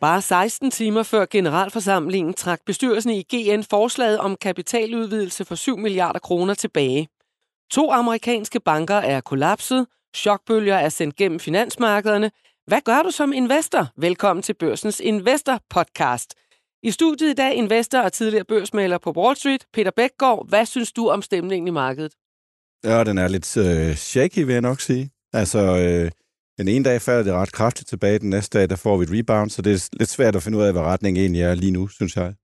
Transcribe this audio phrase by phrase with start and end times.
[0.00, 6.18] Bare 16 timer før generalforsamlingen trak bestyrelsen i GN forslaget om kapitaludvidelse for 7 milliarder
[6.18, 7.08] kroner tilbage.
[7.70, 9.86] To amerikanske banker er kollapset,
[10.16, 12.30] chokbølger er sendt gennem finansmarkederne.
[12.66, 13.88] Hvad gør du som investor?
[13.96, 16.34] Velkommen til Børsens Investor Podcast.
[16.82, 20.48] I studiet i dag investor og tidligere børsmaler på Wall Street, Peter Bækgaard.
[20.48, 22.12] Hvad synes du om stemningen i markedet?
[22.84, 25.10] Ja, den er lidt øh, shaky, vil jeg nok sige.
[25.32, 26.10] Altså, øh,
[26.58, 29.10] den ene dag falder det ret kraftigt tilbage, den næste dag der får vi et
[29.12, 31.72] rebound, så det er lidt svært at finde ud af, hvad retningen egentlig er lige
[31.72, 32.34] nu, synes jeg.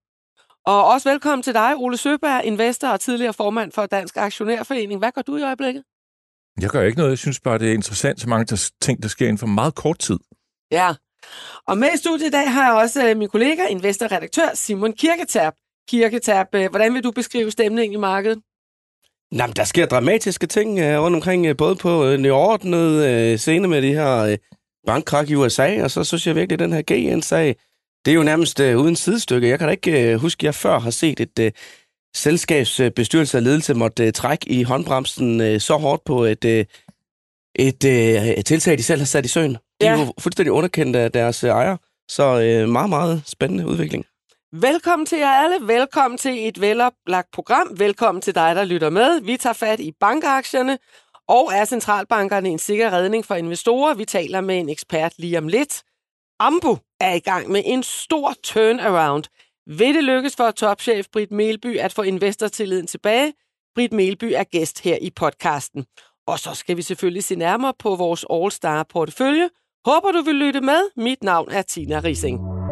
[0.66, 4.98] Og også velkommen til dig, Ole Søberg, investor og tidligere formand for Dansk Aktionærforening.
[4.98, 5.82] Hvad gør du i øjeblikket?
[6.60, 7.10] Jeg gør ikke noget.
[7.10, 9.74] Jeg synes bare, det er interessant, så mange der ting, der sker inden for meget
[9.74, 10.18] kort tid.
[10.70, 10.94] Ja,
[11.66, 15.52] og med i studiet i dag har jeg også øh, min kollega, investorredaktør Simon Kirketab.
[15.88, 18.38] Kirketab, øh, hvordan vil du beskrive stemningen i markedet?
[19.32, 23.68] Jamen, der sker dramatiske ting uh, rundt omkring, uh, både på uh, nyordnet uh, scene
[23.68, 24.34] med de her uh,
[24.86, 27.56] bankkrak i USA, og så synes jeg virkelig, at den her GN-sag,
[28.04, 29.48] det er jo nærmest uh, uden sidestykke.
[29.48, 31.46] Jeg kan da ikke uh, huske, at jeg før har set et uh,
[32.16, 36.50] selskabsbestyrelse og ledelse måtte uh, trække i håndbremsen uh, så hårdt på et, uh,
[37.54, 37.84] et,
[38.38, 39.52] et tiltag, de selv har sat i søen.
[39.52, 39.94] De ja.
[39.94, 41.76] er jo fuldstændig underkendt af deres uh, ejer,
[42.10, 44.04] så uh, meget, meget spændende udvikling.
[44.60, 45.68] Velkommen til jer alle.
[45.68, 47.78] Velkommen til et veloplagt program.
[47.78, 49.20] Velkommen til dig, der lytter med.
[49.20, 50.78] Vi tager fat i bankaktierne,
[51.28, 53.94] og er centralbankerne en sikker redning for investorer?
[53.94, 55.82] Vi taler med en ekspert lige om lidt.
[56.40, 59.24] Ambu er i gang med en stor turnaround.
[59.66, 63.32] Vil det lykkes for topchef Britt Melby at få investortilliden tilbage?
[63.74, 65.86] Britt Melby er gæst her i podcasten.
[66.26, 69.48] Og så skal vi selvfølgelig se nærmere på vores All-Star portefølje.
[69.86, 70.90] Håber du vil lytte med.
[70.96, 72.63] Mit navn er Tina Rising.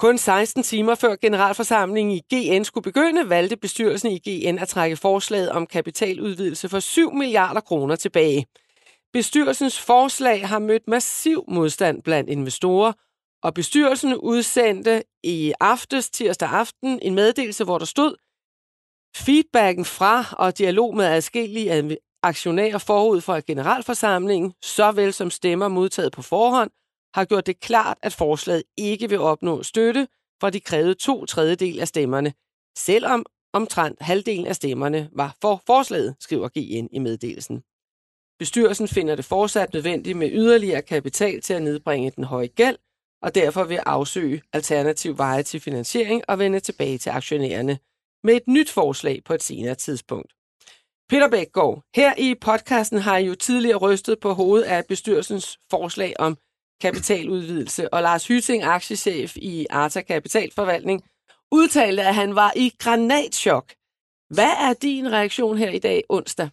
[0.00, 4.96] Kun 16 timer før generalforsamlingen i GN skulle begynde, valgte bestyrelsen i GN at trække
[4.96, 8.46] forslaget om kapitaludvidelse for 7 milliarder kroner tilbage.
[9.12, 12.92] Bestyrelsens forslag har mødt massiv modstand blandt investorer,
[13.42, 18.14] og bestyrelsen udsendte i aftes, tirsdag aften, en meddelelse, hvor der stod,
[19.16, 26.22] feedbacken fra og dialog med adskillige aktionærer forud for generalforsamlingen, såvel som stemmer modtaget på
[26.22, 26.70] forhånd,
[27.14, 30.08] har gjort det klart, at forslaget ikke vil opnå støtte
[30.40, 32.32] fra de krævede to tredjedel af stemmerne,
[32.78, 37.62] selvom omtrent halvdelen af stemmerne var for forslaget, skriver GN i meddelelsen.
[38.38, 42.76] Bestyrelsen finder det fortsat nødvendigt med yderligere kapital til at nedbringe den høje gæld,
[43.22, 47.78] og derfor vil afsøge alternativ veje til finansiering og vende tilbage til aktionærerne
[48.24, 50.32] med et nyt forslag på et senere tidspunkt.
[51.08, 56.14] Peter Bækgaard, her i podcasten har I jo tidligere rystet på hovedet af bestyrelsens forslag
[56.18, 56.38] om
[56.80, 61.02] kapitaludvidelse, og Lars Hyting, aktiechef i Arta Kapitalforvaltning,
[61.52, 63.72] udtalte, at han var i granatschok.
[64.30, 66.48] Hvad er din reaktion her i dag, onsdag?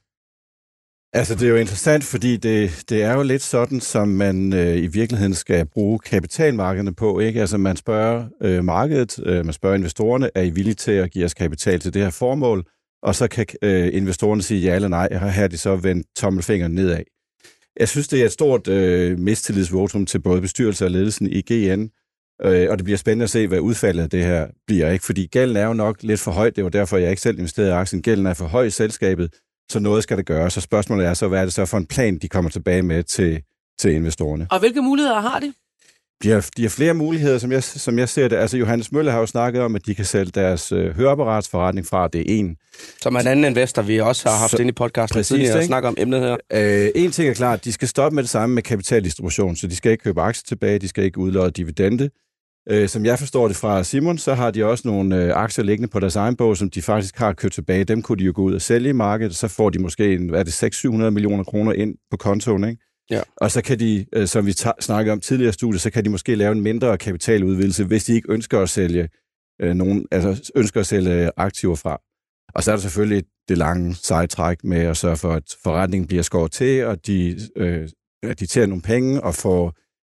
[1.14, 4.78] Altså, det er jo interessant, fordi det, det er jo lidt sådan, som man øh,
[4.78, 7.20] i virkeligheden skal bruge kapitalmarkederne på.
[7.20, 7.42] Ikke?
[7.42, 11.26] Altså, man spørger øh, markedet, øh, man spørger investorerne, er I villige til at give
[11.26, 12.66] os kapital til det her formål?
[13.04, 16.08] Og så kan øh, investorerne sige ja eller nej, og her har de så vendt
[16.16, 17.04] tommelfingeren nedad.
[17.80, 21.82] Jeg synes, det er et stort øh, mistillidsvotum til både bestyrelse og ledelsen i GN,
[22.46, 24.92] øh, og det bliver spændende at se, hvad udfaldet af det her bliver.
[24.92, 27.38] ikke, Fordi gælden er jo nok lidt for højt, det var derfor, jeg ikke selv
[27.38, 28.02] investerede i aktien.
[28.02, 29.34] Gælden er for høj i selskabet,
[29.72, 30.50] så noget skal det gøre.
[30.50, 33.04] Så spørgsmålet er så, hvad er det så for en plan, de kommer tilbage med
[33.04, 33.42] til,
[33.80, 34.48] til investorerne?
[34.52, 35.54] Og hvilke muligheder har de?
[36.24, 38.36] De har, de har flere muligheder, som jeg, som jeg ser det.
[38.36, 42.08] Altså, Johannes Møller har jo snakket om, at de kan sælge deres øh, høreapparatsforretning fra,
[42.08, 42.58] det er en.
[43.02, 45.64] Som en anden investor, vi også har haft så, inde i podcasten præcis, tidligere og
[45.64, 46.38] snakke om emnet her.
[46.54, 49.76] Øh, en ting er klart, de skal stoppe med det samme med kapitaldistribution, så de
[49.76, 52.10] skal ikke købe aktier tilbage, de skal ikke udlåde dividende.
[52.70, 55.88] Øh, som jeg forstår det fra Simon, så har de også nogle øh, aktier liggende
[55.88, 57.84] på deres egen bog, som de faktisk har købt tilbage.
[57.84, 60.30] Dem kunne de jo gå ud og sælge i markedet, så får de måske en,
[60.30, 62.87] hvad er det, 600-700 millioner kroner ind på kontoen, ikke?
[63.12, 63.22] Ja.
[63.38, 64.52] Og så kan de, øh, som vi
[64.82, 68.32] snakkede om tidligere studie, så kan de måske lave en mindre kapitaludvidelse, hvis de ikke
[68.32, 69.10] ønsker at sælge
[69.62, 72.02] øh, nogen, altså ønsker at sælge aktiver fra.
[72.54, 76.24] Og så er der selvfølgelig det lange sejtræk med at sørge for, at forretningen bliver
[76.24, 77.90] skåret til, og de, øh,
[78.24, 79.74] at de tager nogle penge og får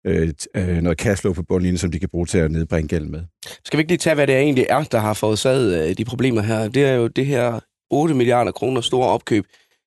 [0.06, 3.22] øh, øh, noget cashflow på bundlinjen, som de kan bruge til at nedbringe gæld med.
[3.64, 6.42] Skal vi ikke lige tage, hvad det egentlig er, der har forårsaget øh, de problemer
[6.42, 6.68] her?
[6.68, 7.60] Det er jo det her
[7.90, 9.44] 8 milliarder kroner store opkøb,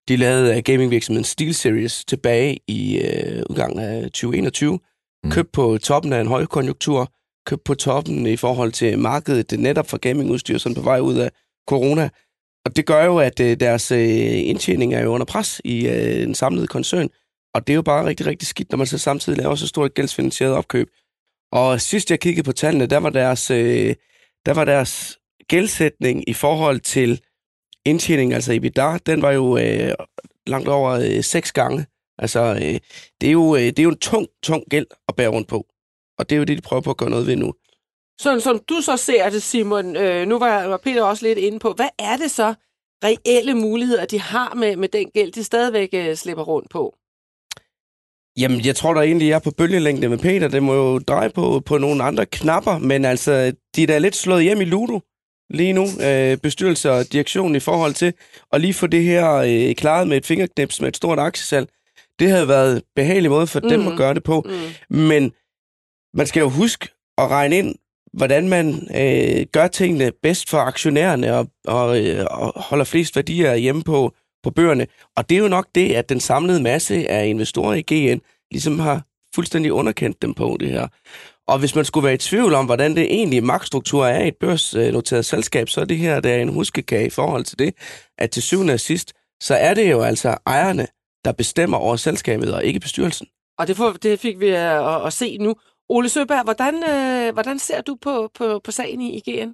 [0.08, 4.80] de lavede gamingvirksomheden SteelSeries tilbage i øh, udgangen af 2021.
[5.24, 5.32] Mm.
[5.32, 7.12] Købt på toppen af en højkonjunktur,
[7.46, 11.32] købt på toppen i forhold til markedet netop for gamingudstyr, som på vej ud af
[11.68, 12.10] corona.
[12.66, 16.24] Og det gør jo, at øh, deres øh, indtjening er jo under pres i øh,
[16.24, 17.10] en samlet koncern.
[17.54, 19.94] Og det er jo bare rigtig, rigtig skidt, når man så samtidig laver så stort
[19.94, 20.88] gældsfinansieret opkøb.
[21.52, 23.96] Og sidst jeg kiggede på tallene, der var deres, øh,
[24.46, 27.22] der var deres gældsætning i forhold til
[27.86, 29.94] indtjening, altså EBITDA, den var jo øh,
[30.48, 31.86] langt over øh, seks gange
[32.18, 32.80] Altså, øh,
[33.22, 35.66] det, er jo, øh, det er jo en tung, tung gæld at bære rundt på.
[36.20, 37.54] Og det er jo det, de prøver på at gøre noget ved nu.
[38.20, 41.60] Sådan som du så ser det, Simon, øh, nu var, var Peter også lidt inde
[41.60, 42.54] på, hvad er det så
[43.04, 46.96] reelle muligheder, de har med, med den gæld, de stadigvæk øh, slipper rundt på?
[48.38, 50.48] Jamen, jeg tror der egentlig, jeg er på bølgelængde med Peter.
[50.48, 54.16] Det må jo dreje på, på nogle andre knapper, men altså, de er da lidt
[54.16, 55.00] slået hjem i Ludo
[55.50, 58.14] lige nu, øh, bestyrelse og direktion i forhold til
[58.54, 61.70] at lige få det her øh, klaret med et fingerknips med et stort aktiesalg.
[62.20, 63.70] Det havde været en behagelig måde for mm.
[63.70, 64.46] dem at gøre det på.
[64.90, 64.98] Mm.
[64.98, 65.32] Men
[66.14, 66.88] man skal jo huske
[67.18, 67.76] at regne ind,
[68.14, 73.56] hvordan man øh, gør tingene bedst for aktionærerne og, og, øh, og holder flest værdier
[73.56, 74.14] hjemme på,
[74.44, 74.88] på bøgerne.
[75.18, 78.20] Og det er jo nok det, at den samlede masse af investorer i GN
[78.52, 79.02] ligesom har
[79.36, 80.88] fuldstændig underkendt dem på det her.
[81.48, 84.38] Og hvis man skulle være i tvivl om, hvordan det egentlige magtstruktur er i et
[84.40, 87.74] børsnoteret selskab, så er det her der er en huskekage i forhold til det,
[88.18, 90.88] at til syvende og sidst, så er det jo altså ejerne,
[91.26, 93.28] der bestemmer over selskabet, og ikke bestyrelsen.
[93.58, 95.56] Og det, får, det fik vi at, at, at se nu.
[95.90, 99.54] Ole Søberg, hvordan, øh, hvordan ser du på, på, på sagen i IGN?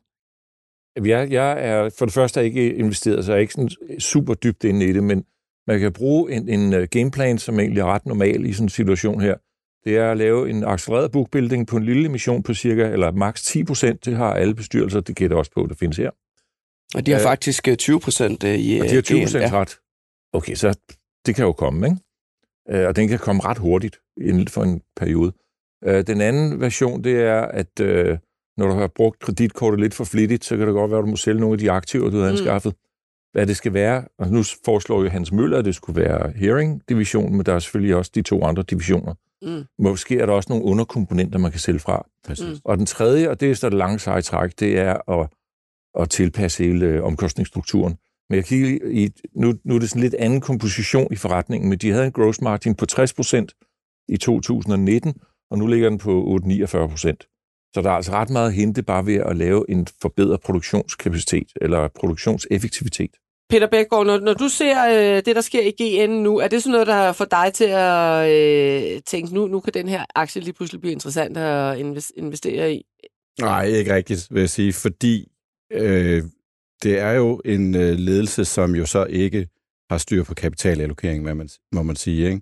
[1.06, 4.64] Jeg, jeg er for det første ikke investeret, så jeg er ikke sådan super dybt
[4.64, 5.24] inde i det, men
[5.68, 8.70] man kan bruge en, en øh, gameplan, som egentlig er ret normal i sådan en
[8.70, 9.36] situation her.
[9.84, 13.44] Det er at lave en accelereret bookbuilding på en lille emission på cirka, eller maks
[13.44, 14.06] 10 procent.
[14.06, 16.12] Det har alle bestyrelser, det gætter også på, det findes her.
[16.96, 19.52] Og de har øh, faktisk 20 procent i Og de har 20 procent ja.
[19.52, 19.80] ret.
[20.34, 20.80] Okay, så
[21.26, 22.88] det kan jo komme, ikke?
[22.88, 25.32] Og den kan komme ret hurtigt inden for en periode.
[25.84, 27.80] Den anden version, det er, at
[28.58, 31.10] når du har brugt kreditkortet lidt for flittigt, så kan det godt være, at du
[31.10, 32.72] må sælge nogle af de aktiver, du har mm.
[33.32, 37.38] Hvad det skal være, og nu foreslår jo Hans Møller, at det skulle være hearing-divisionen,
[37.38, 39.14] men der er selvfølgelig også de to andre divisioner.
[39.42, 39.66] Mm.
[39.80, 42.06] Måske er der også nogle underkomponenter, man kan sælge fra.
[42.30, 42.58] Mm.
[42.64, 45.30] Og den tredje, og det er så det lange seje træk, det er at,
[46.00, 47.98] at tilpasse hele øh, omkostningsstrukturen.
[48.30, 51.78] Men jeg kigger i, nu, nu er det sådan lidt anden komposition i forretningen, men
[51.78, 55.14] de havde en gross margin på 60% i 2019,
[55.52, 57.39] og nu ligger den på 8-49%.
[57.74, 61.48] Så der er altså ret meget at hente bare ved at lave en forbedret produktionskapacitet
[61.62, 63.12] eller produktionseffektivitet.
[63.50, 66.64] Peter Bækgaard, når, når du ser øh, det, der sker i GN nu, er det
[66.64, 70.42] sådan noget, der får dig til at øh, tænke, nu, nu kan den her aktie
[70.42, 71.78] lige pludselig blive interessant at
[72.18, 72.86] investere i?
[73.40, 75.32] Nej, ikke rigtigt, vil jeg sige, fordi
[75.72, 76.24] øh,
[76.84, 79.48] det er jo en øh, ledelse, som jo så ikke
[79.90, 82.30] har styr på kapitalallokering, må man, må man sige.
[82.30, 82.42] Ikke?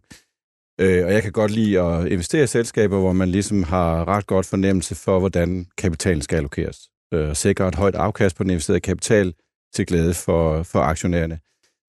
[0.80, 4.28] Øh, og jeg kan godt lide at investere i selskaber, hvor man ligesom har ret
[4.28, 6.80] godt fornemmelse for, hvordan kapitalen skal allokeres.
[7.14, 9.34] Øh, sikre et højt afkast på den investerede kapital
[9.76, 11.40] til glæde for, for aktionærerne.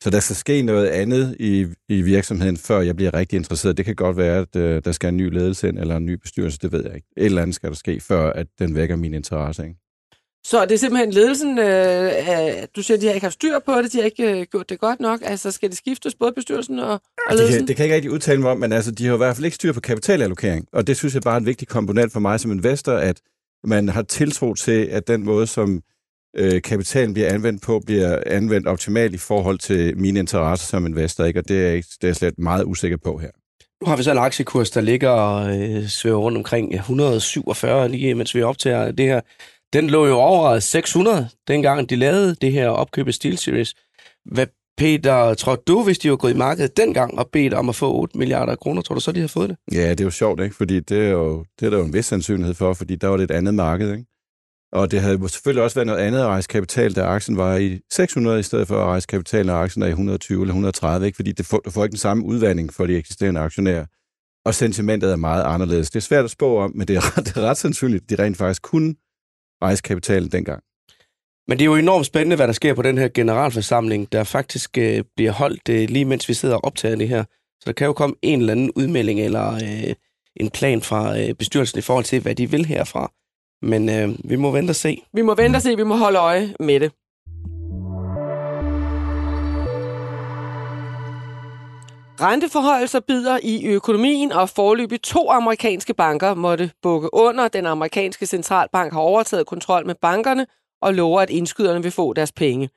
[0.02, 3.76] Så der skal ske noget andet i, i virksomheden, før jeg bliver rigtig interesseret.
[3.76, 6.12] Det kan godt være, at øh, der skal en ny ledelse ind, eller en ny
[6.12, 7.08] bestyrelse, det ved jeg ikke.
[7.16, 9.62] Et eller andet skal der ske, før at den vækker min interesse.
[9.62, 9.76] Ikke?
[10.44, 13.82] Så det er simpelthen ledelsen, øh, du siger, at de har ikke haft styr på
[13.82, 15.20] det, de har ikke øh, gjort det godt nok.
[15.24, 17.52] Altså skal det skiftes, både bestyrelsen og, og ledelsen?
[17.52, 19.16] Det kan, det kan jeg ikke rigtig udtale mig om, men altså, de har i
[19.16, 20.66] hvert fald ikke styr på kapitalallokering.
[20.72, 23.20] Og det synes jeg bare er en vigtig komponent for mig som investor, at
[23.64, 25.82] man har tiltro til, at den måde, som
[26.36, 31.24] øh, kapitalen bliver anvendt på, bliver anvendt optimalt i forhold til mine interesser som investor.
[31.24, 31.40] Ikke?
[31.40, 33.30] Og det er, jeg, det er jeg slet meget usikker på her.
[33.80, 38.14] Nu har vi så en aktiekurs, der ligger og øh, svæver rundt omkring 147, lige
[38.14, 39.20] mens vi optager det her.
[39.72, 43.74] Den lå jo over 600, dengang de lavede det her opkøb af SteelSeries.
[44.32, 44.46] Hvad,
[44.76, 47.94] Peter, tror du, hvis de var gået i markedet dengang og bedt om at få
[47.94, 49.56] 8 milliarder kroner, tror du så, de havde fået det?
[49.72, 50.56] Ja, det er jo sjovt, ikke?
[50.56, 53.16] Fordi det er, jo, det er der jo en vis sandsynlighed for, fordi der var
[53.16, 54.04] det et andet marked, ikke?
[54.72, 57.80] Og det havde selvfølgelig også været noget andet at rejse kapital, da aktien var i
[57.92, 61.16] 600, i stedet for at rejse kapital, når aktien er i 120 eller 130, ikke?
[61.16, 63.86] fordi det får, du får ikke den samme udvandring for de eksisterende aktionærer.
[64.44, 65.90] Og sentimentet er meget anderledes.
[65.90, 68.10] Det er svært at spå om, men det er ret, det er ret sandsynligt, at
[68.10, 68.94] de rent faktisk kunne
[69.62, 70.62] rejse kapitalen dengang.
[71.48, 74.78] Men det er jo enormt spændende, hvad der sker på den her generalforsamling, der faktisk
[74.78, 77.24] øh, bliver holdt øh, lige mens vi sidder og optager det her.
[77.60, 79.94] Så der kan jo komme en eller anden udmelding eller øh,
[80.36, 83.12] en plan fra øh, bestyrelsen i forhold til, hvad de vil herfra.
[83.62, 85.02] Men øh, vi må vente og se.
[85.12, 86.92] Vi må vente og se, vi må holde øje med det.
[92.20, 97.48] Renteforhøjelser bider i økonomien, og forløbig to amerikanske banker måtte bukke under.
[97.48, 100.46] Den amerikanske centralbank har overtaget kontrol med bankerne
[100.82, 102.70] og lover, at indskyderne vil få deres penge.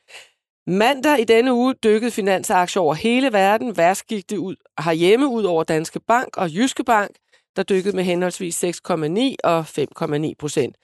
[0.67, 3.77] Mandag i denne uge dykkede finansaktier over hele verden.
[3.77, 7.11] Værst gik det ud herhjemme ud over Danske Bank og Jyske Bank,
[7.55, 10.75] der dykkede med henholdsvis 6,9 og 5,9 procent.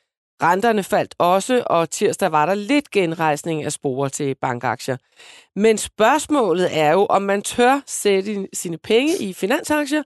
[0.43, 4.97] Renterne faldt også, og tirsdag var der lidt genrejsning af sporer til bankaktier.
[5.55, 10.03] Men spørgsmålet er jo, om man tør sætte sine penge i finansaktier.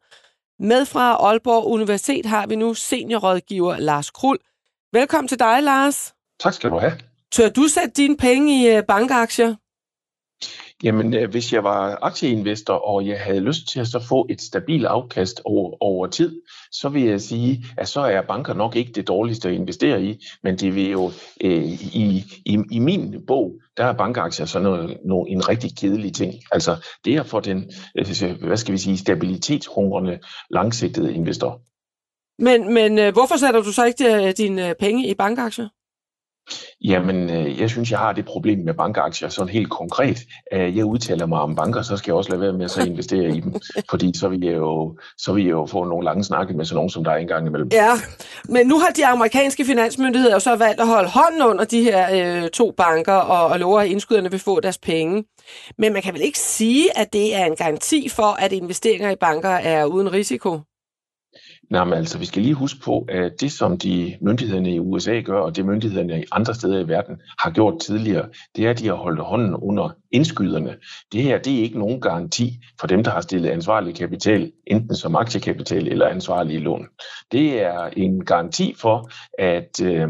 [0.59, 4.37] Med fra Aalborg Universitet har vi nu seniorrådgiver Lars Krul.
[4.93, 6.13] Velkommen til dig, Lars.
[6.39, 6.93] Tak skal du have.
[7.31, 9.55] Tør du sætte dine penge i øh, bankaktier?
[10.83, 14.41] Jamen, øh, hvis jeg var aktieinvestor, og jeg havde lyst til at så få et
[14.41, 18.91] stabilt afkast over, over tid, så vil jeg sige, at så er banker nok ikke
[18.91, 21.11] det dårligste at investere i, men det vil jo
[21.41, 21.63] øh,
[21.95, 26.33] i, i, i min bog, der er bankaktier sådan noget, noget, en rigtig kedelig ting.
[26.51, 28.05] Altså det er for den, øh,
[28.47, 30.19] hvad skal vi sige, stabilitetshungrende
[30.49, 31.61] langsigtede investor.
[32.39, 35.67] Men, men øh, hvorfor sætter du så ikke dine penge i bankaktier?
[36.83, 40.19] Jamen, øh, jeg synes, jeg har det problem med bankaktier sådan helt konkret.
[40.51, 43.35] Jeg udtaler mig om banker, så skal jeg også lade være med at så investere
[43.37, 43.53] i dem,
[43.91, 46.75] fordi så vil, jeg jo, så vil jeg jo få nogle lange snakke med sådan
[46.75, 47.69] nogen, som der er engang imellem.
[47.71, 47.91] Ja,
[48.49, 52.43] men nu har de amerikanske finansmyndigheder jo så valgt at holde hånden under de her
[52.43, 55.23] øh, to banker og, og lover, at indskyderne vil få deres penge.
[55.77, 59.15] Men man kan vel ikke sige, at det er en garanti for, at investeringer i
[59.15, 60.59] banker er uden risiko?
[61.71, 65.19] Nej, men altså, vi skal lige huske på, at det, som de myndighederne i USA
[65.19, 68.79] gør, og det myndighederne i andre steder i verden har gjort tidligere, det er, at
[68.79, 70.75] de har holdt hånden under indskyderne.
[71.11, 74.95] Det her, det er ikke nogen garanti for dem, der har stillet ansvarlig kapital, enten
[74.95, 76.87] som aktiekapital eller ansvarlige lån.
[77.31, 79.09] Det er en garanti for,
[79.39, 80.07] at øh,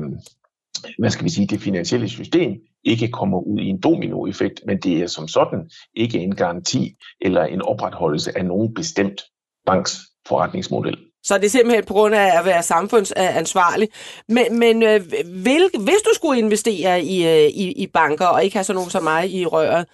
[1.00, 2.52] hvad skal vi sige, det finansielle system
[2.84, 7.44] ikke kommer ud i en dominoeffekt, men det er som sådan ikke en garanti eller
[7.44, 9.22] en opretholdelse af nogen bestemt
[9.66, 10.98] banks forretningsmodel.
[11.24, 13.90] Så det er simpelthen på grund af at være samfundsansvarlig.
[14.28, 18.56] Men, men øh, vil, hvis du skulle investere i, øh, i, i banker, og ikke
[18.56, 19.86] have sådan nogen som mig i røret,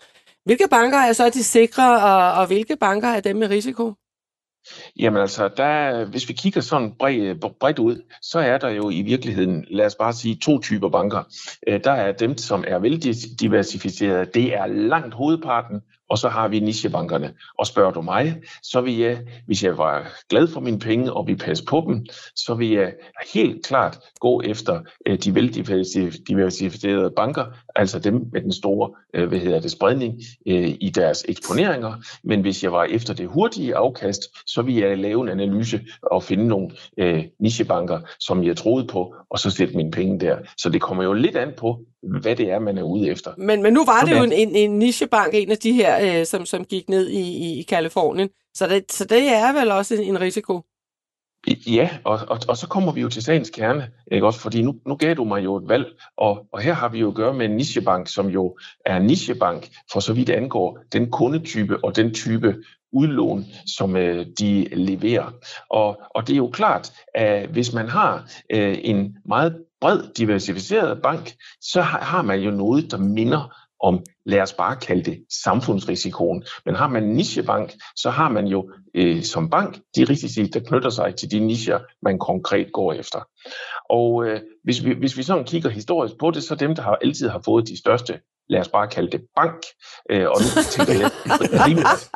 [0.45, 3.93] hvilke banker er så de sikre, og, og hvilke banker er dem med risiko?
[4.99, 9.01] Jamen altså, der, hvis vi kigger sådan bredt, bredt ud, så er der jo i
[9.01, 11.23] virkeligheden, lad os bare sige, to typer banker.
[11.67, 14.25] Øh, der er dem, som er veldiversificerede.
[14.33, 17.33] Det er langt hovedparten og så har vi nichebankerne.
[17.57, 21.27] Og spørger du mig, så vil jeg, hvis jeg var glad for mine penge og
[21.27, 22.93] vi passe på dem, så vil jeg
[23.33, 27.45] helt klart gå efter øh, de veldiversificerede banker,
[27.77, 30.13] altså dem med den store øh, hvad hedder det, spredning
[30.47, 31.93] øh, i deres eksponeringer.
[32.23, 36.23] Men hvis jeg var efter det hurtige afkast, så vil jeg lave en analyse og
[36.23, 36.69] finde nogle
[37.39, 40.37] nichebanker, som jeg troede på, og så sætte mine penge der.
[40.57, 41.79] Så det kommer jo lidt an på,
[42.21, 43.31] hvad det er, man er ude efter.
[43.37, 46.25] Men, men nu var det jo en, en, en nichebank, en af de her, øh,
[46.25, 48.29] som, som gik ned i, i, i Kalifornien.
[48.53, 50.61] Så det, så det er vel også en, en risiko?
[51.67, 54.39] Ja, og, og, og så kommer vi jo til sagens kerne, ikke også?
[54.39, 55.85] fordi nu, nu gav du mig jo et valg,
[56.17, 59.05] og, og her har vi jo at gøre med en nichebank, som jo er en
[59.05, 62.55] nichebank, for så vidt angår den kundetype og den type
[62.91, 63.45] udlån,
[63.77, 65.31] som øh, de leverer.
[65.69, 71.01] Og, og det er jo klart, at hvis man har øh, en meget bred, diversificeret
[71.01, 75.25] bank, så har, har man jo noget, der minder om, lad os bare kalde det,
[75.43, 76.43] samfundsrisikoen.
[76.65, 80.59] Men har man en nichebank, så har man jo øh, som bank de risici, der
[80.59, 83.19] knytter sig til de nicher, man konkret går efter.
[83.89, 86.97] Og øh, hvis, vi, hvis vi sådan kigger historisk på det, så dem, der har
[87.01, 88.19] altid har fået de største
[88.49, 89.65] lad os bare kalde det bank,
[90.09, 91.11] øh, og nu tænker jeg
[91.61, 92.09] primært,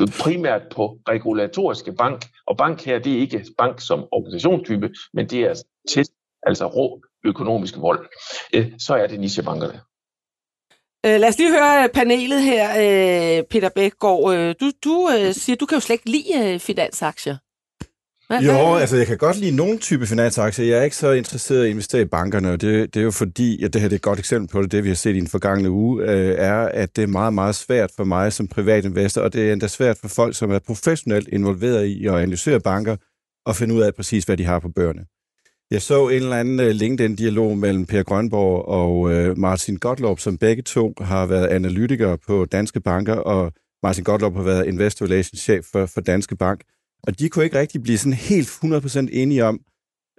[0.00, 5.28] øh, primært på regulatoriske bank, og bank her, det er ikke bank som organisationstype, men
[5.30, 5.54] det er
[5.88, 6.12] test,
[6.42, 8.06] altså rå økonomisk vold,
[8.54, 9.80] øh, så er det nichebankerne.
[11.06, 14.34] Øh, lad os lige høre panelet her, øh, Peter Bækgaard.
[14.34, 17.36] Øh, du, du øh, siger, du kan jo slet ikke lide øh, finansaktier.
[18.26, 18.80] Hvad, jo, hvad?
[18.80, 20.66] altså jeg kan godt lide nogle type finansaktier.
[20.66, 23.10] Jeg er ikke så interesseret i at investere i bankerne, og det, det er jo
[23.10, 25.16] fordi, at det her det er et godt eksempel på det, det vi har set
[25.16, 28.48] i den forgangne uge, øh, er, at det er meget, meget svært for mig som
[28.48, 32.60] privatinvestor, og det er endda svært for folk, som er professionelt involveret i at analysere
[32.60, 32.96] banker,
[33.46, 35.04] og finde ud af præcis, hvad de har på bøgerne.
[35.74, 40.38] Jeg så en eller anden øh, LinkedIn-dialog mellem Per Grønborg og øh, Martin Gottlob, som
[40.38, 43.52] begge to har været analytikere på Danske Banker, og
[43.82, 46.60] Martin Gottlob har været investor relations chef for, for Danske Bank.
[47.02, 49.60] Og de kunne ikke rigtig blive sådan helt 100% enige om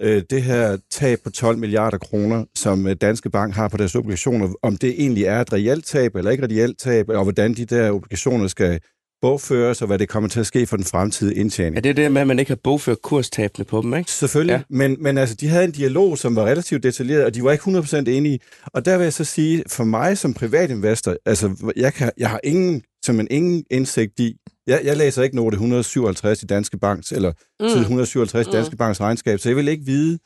[0.01, 3.95] øh, det her tab på 12 milliarder kroner, som øh, Danske Bank har på deres
[3.95, 7.53] obligationer, om det egentlig er et reelt tab eller ikke et reelt tab, og hvordan
[7.53, 8.79] de der obligationer skal
[9.21, 11.77] bogføres, og hvad det kommer til at ske for den fremtidige indtjening.
[11.77, 14.11] Er det det med, at man ikke har bogført kurstabene på dem, ikke?
[14.11, 14.61] Selvfølgelig, ja.
[14.69, 17.63] men, men altså, de havde en dialog, som var relativt detaljeret, og de var ikke
[17.63, 18.39] 100% enige.
[18.65, 22.39] Og der vil jeg så sige, for mig som privatinvestor, altså, jeg, kan, jeg har
[22.43, 24.35] ingen, som en ingen indsigt i,
[24.67, 27.69] jeg, jeg læser ikke note 157 i Danske Banks, eller mm.
[27.69, 28.77] side 157 i Danske mm.
[28.77, 30.19] Banks regnskab, så jeg vil ikke vide,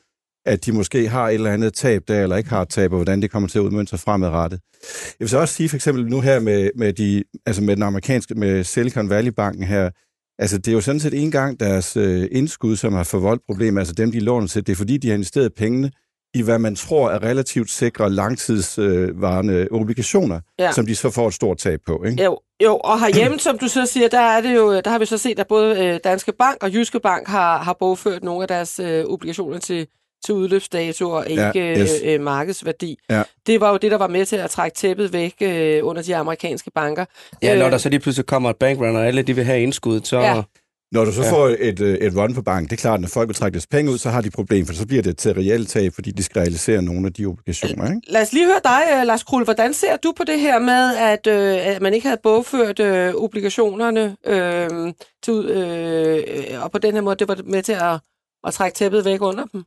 [0.46, 2.98] at de måske har et eller andet tab der, eller ikke har et tab, og
[2.98, 4.60] hvordan det kommer til at udmønte sig fremadrettet.
[4.82, 7.82] Jeg vil så også sige, for eksempel nu her med, med, de, altså med den
[7.82, 9.90] amerikanske, med Silicon Valley Banken her,
[10.38, 13.80] altså det er jo sådan set en gang deres øh, indskud, som har forvoldt problemer,
[13.80, 15.90] altså dem, de låner til, det er fordi, de har investeret pengene
[16.34, 20.72] i, hvad man tror er relativt sikre langtidsvarende øh, obligationer, ja.
[20.72, 22.04] som de så får et stort tab på.
[22.04, 22.24] Ikke?
[22.24, 25.06] Jo, jo, og herhjemme, som du så siger, der, er det jo, der har vi
[25.06, 28.48] så set, at både øh, Danske Bank og Jyske Bank har, har bogført nogle af
[28.48, 29.86] deres øh, obligationer til
[30.24, 31.90] til udløbsdato og ikke Ja, ja, yes.
[31.90, 32.00] yes.
[32.04, 32.98] øh, markedsværdi.
[33.10, 33.22] Ja.
[33.46, 36.16] Det var jo det, der var med til at trække tæppet væk øh, under de
[36.16, 37.04] amerikanske banker.
[37.42, 39.62] Ja, når Øh, der så lige pludselig kommer et bankrun, og alle de vil have
[39.62, 40.20] indskud, så...
[40.20, 40.42] Ja.
[40.92, 41.32] Når du så Ja.
[41.32, 43.54] får et, øh, et run på banken, det er klart, at når folk vil trække
[43.54, 45.92] deres penge ud, så har de et problem, for så bliver det til reelt tab,
[45.94, 47.86] fordi de skal realisere nogle af de obligationer.
[47.86, 48.00] Ikke?
[48.08, 49.44] Lad os lige høre dig, øh, Lars Krull.
[49.44, 53.14] Hvordan ser du på det her med, at, øh, at man ikke havde bogført øh,
[53.14, 57.98] obligationerne øh, til, øh, og på den her måde, det var med til at,
[58.46, 59.64] at trække tæppet væk under dem?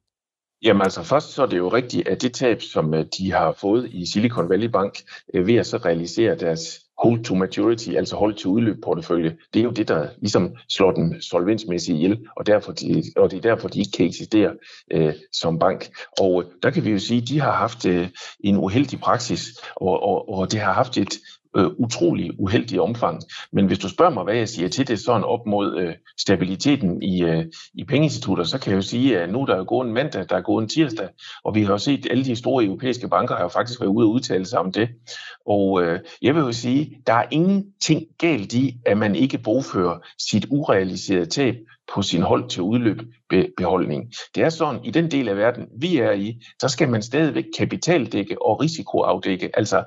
[0.64, 3.52] Jamen altså først så er det jo rigtigt, at det tab, som øh, de har
[3.52, 5.00] fået i Silicon Valley Bank,
[5.34, 9.60] øh, ved at så realisere deres hold to maturity, altså hold til udløb portefølje, det
[9.60, 13.42] er jo det, der ligesom slår den solvensmæssigt ihjel, og, derfor de, og det er
[13.42, 14.54] derfor, de ikke kan eksistere
[14.92, 15.90] øh, som bank.
[16.20, 19.46] Og øh, der kan vi jo sige, at de har haft øh, en uheldig praksis,
[19.76, 21.14] og, og, og det har haft et
[21.58, 23.22] øh, utrolig uheldige omfang.
[23.52, 27.04] Men hvis du spørger mig, hvad jeg siger til det sådan op mod øh, stabiliteten
[27.04, 29.94] i, øh, i pengeinstitutter, så kan jeg jo sige, at nu der er gået en
[29.94, 31.08] mandag, der er gået en tirsdag,
[31.44, 33.90] og vi har jo set, at alle de store europæiske banker har jo faktisk været
[33.90, 34.90] ude og udtale sig om det.
[35.46, 39.98] Og øh, jeg vil jo sige, der er ingenting galt i, at man ikke bogfører
[40.20, 41.56] sit urealiserede tab
[41.94, 43.00] på sin hold til udløb
[43.58, 44.14] beholdning.
[44.36, 47.46] Det er sådan, i den del af verden, vi er i, så skal man stadigvæk
[47.58, 49.50] kapitaldække og risikoafdække.
[49.54, 49.84] Altså,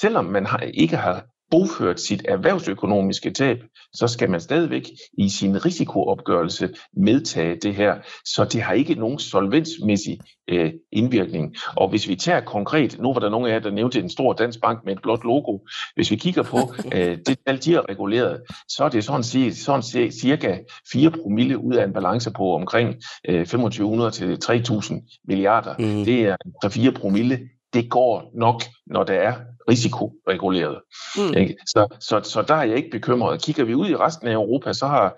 [0.00, 3.58] selvom man har, ikke har bogført sit erhvervsøkonomiske tab,
[3.92, 7.94] så skal man stadigvæk i sin risikoopgørelse medtage det her.
[8.24, 11.56] Så det har ikke nogen solvensmæssig øh, indvirkning.
[11.76, 14.32] Og hvis vi tager konkret, nu var der nogle af jer, der nævnte en stor
[14.32, 15.58] dansk bank med et blåt logo.
[15.94, 16.58] Hvis vi kigger på
[16.94, 20.58] øh, det tal, de har reguleret, så er det sådan, set, sådan set cirka
[20.92, 22.94] 4 promille ud af en balance på omkring
[23.28, 25.74] øh, 2500 til 3000 milliarder.
[25.78, 26.04] Mm.
[26.04, 27.38] Det er 3-4 promille.
[27.72, 29.34] Det går nok, når der er
[29.68, 30.80] risikoreguleret.
[31.16, 31.34] Mm.
[31.36, 31.56] Ikke?
[31.66, 33.42] Så, så, så der er jeg ikke bekymret.
[33.42, 35.14] Kigger vi ud i resten af Europa, så, har,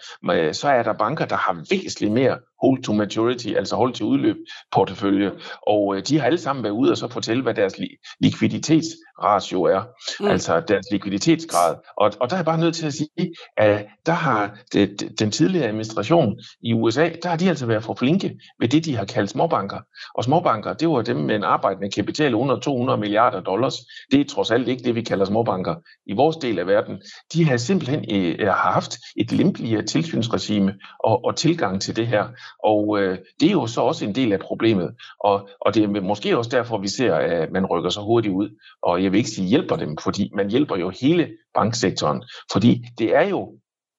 [0.53, 4.37] så er der banker, der har væsentligt mere hold to maturity, altså hold til udløb
[4.73, 5.31] portefølje,
[5.67, 9.63] og øh, de har alle sammen været ude og så fortælle, hvad deres li- likviditetsratio
[9.63, 9.83] er,
[10.21, 10.27] Mm.
[10.27, 11.75] altså deres likviditetsgrad.
[11.97, 15.31] Og, og der er jeg bare nødt til at sige, at der har det, den
[15.31, 19.05] tidligere administration i USA, der har de altså været for flinke ved det, de har
[19.05, 19.79] kaldt småbanker.
[20.15, 23.75] Og småbanker, det var dem med en arbejdende kapital under 200 milliarder dollars.
[24.11, 25.75] Det er trods alt ikke det, vi kalder småbanker
[26.07, 26.99] i vores del af verden.
[27.33, 32.25] De har simpelthen øh, har haft et lempeligere tilsynsregime og, og tilgang til det her.
[32.65, 34.95] Og øh, det er jo så også en del af problemet.
[35.21, 38.49] Og, og det er måske også derfor, vi ser, at man rykker så hurtigt ud.
[38.83, 42.23] Og jeg vil ikke sige hjælper dem, fordi man hjælper jo hele banksektoren.
[42.53, 43.53] Fordi det er jo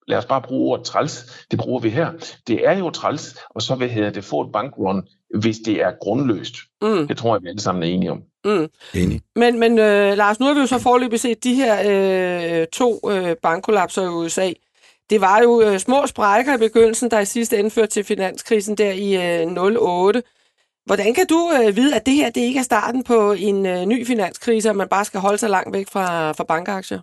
[0.08, 2.12] lad os bare bruge ordet træls, det bruger vi her.
[2.48, 5.08] Det er jo træls, og så vil hedder det få et bankrun,
[5.40, 6.56] hvis det er grundløst.
[6.82, 7.08] Mm.
[7.08, 8.22] Det tror jeg, vi alle sammen er enige om.
[8.46, 8.70] Mm.
[8.96, 9.22] Enig.
[9.36, 11.76] Men, men øh, Lars, nu har vi jo så forløbig set de her
[12.62, 14.52] øh, to øh, bankkollapser i USA.
[15.12, 18.78] Det var jo øh, små sprækker i begyndelsen, der i sidste ende førte til finanskrisen
[18.78, 20.24] der i øh, 08.
[20.86, 23.86] Hvordan kan du øh, vide, at det her det ikke er starten på en øh,
[23.86, 27.02] ny finanskrise, og man bare skal holde sig langt væk fra, fra bankaktier?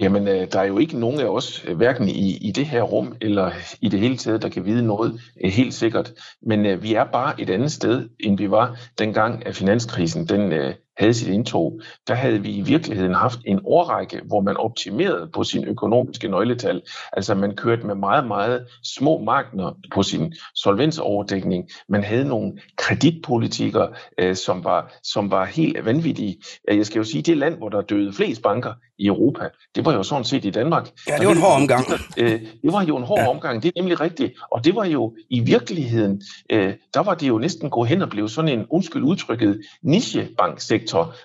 [0.00, 2.82] Jamen, øh, der er jo ikke nogen af os, øh, hverken i, i det her
[2.82, 6.12] rum eller i det hele taget, der kan vide noget øh, helt sikkert.
[6.42, 10.52] Men øh, vi er bare et andet sted, end vi var dengang, at finanskrisen den,
[10.52, 11.80] øh, havde sit indtog.
[12.08, 16.82] Der havde vi i virkeligheden haft en årrække, hvor man optimerede på sin økonomiske nøgletal.
[17.12, 21.68] Altså man kørte med meget, meget små markeder på sin solvensoverdækning.
[21.88, 23.86] Man havde nogle kreditpolitikker,
[24.18, 26.36] øh, som, var, som var helt vanvittige.
[26.68, 29.92] Jeg skal jo sige, det land, hvor der døde flest banker i Europa, det var
[29.92, 30.90] jo sådan set i Danmark.
[31.08, 31.84] Ja, det var en hård omgang.
[32.18, 33.28] Øh, det var jo en hård ja.
[33.28, 34.32] omgang, det er nemlig rigtigt.
[34.52, 38.08] Og det var jo i virkeligheden, øh, der var det jo næsten gået hen og
[38.10, 40.79] blev sådan en, undskyld udtrykket, nichebanksektor.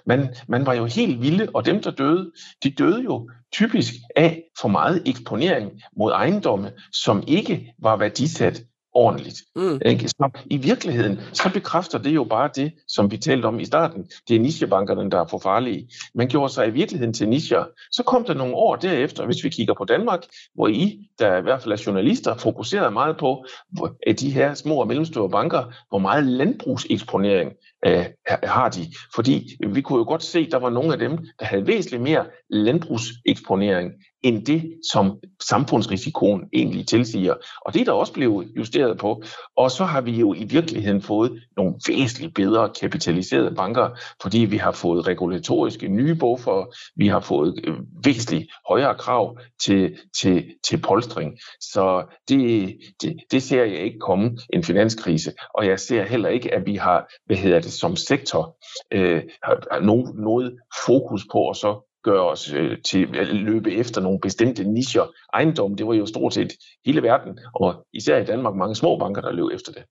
[0.05, 2.31] Man, man var jo helt vilde, og dem, der døde,
[2.63, 8.63] de døde jo typisk af for meget eksponering mod ejendomme, som ikke var værdisat
[8.95, 9.41] ordentligt.
[9.55, 9.81] Mm.
[9.85, 10.07] Ikke?
[10.07, 14.05] Så i virkeligheden, så bekræfter det jo bare det, som vi talte om i starten.
[14.27, 15.89] Det er nichebankerne, der er for farlige.
[16.15, 17.63] Man gjorde sig i virkeligheden til nicher.
[17.91, 21.41] Så kom der nogle år derefter, hvis vi kigger på Danmark, hvor I, der i
[21.41, 25.63] hvert fald er journalister, fokuserede meget på hvor, at de her små og mellemstore banker,
[25.89, 27.51] hvor meget landbrugseksponering
[27.85, 28.05] øh,
[28.43, 28.81] har de.
[29.15, 32.03] Fordi vi kunne jo godt se, at der var nogle af dem, der havde væsentligt
[32.03, 33.91] mere landbrugseksponering
[34.25, 35.17] end det, som
[35.49, 37.33] samfundsrisikoen egentlig tilsiger.
[37.65, 39.23] Og det er der også blevet justeret på.
[39.57, 43.89] Og så har vi jo i virkeligheden fået nogle væsentligt bedre kapitaliserede banker,
[44.21, 49.97] fordi vi har fået regulatoriske nye buffer, vi har fået øh, væsentligt højere krav til,
[50.21, 51.37] til, til polstring.
[51.59, 55.31] Så det, det, det ser jeg ikke komme en finanskrise.
[55.53, 58.57] Og jeg ser heller ikke, at vi har, hvad hedder det, som sektor,
[58.93, 64.01] øh, har noget, noget fokus på at så gøre os øh, til at løbe efter
[64.01, 65.05] nogle bestemte nischer.
[65.33, 66.53] Ejendom, det var jo stort set
[66.85, 69.83] hele verden, og især i Danmark mange små banker, der løb efter det.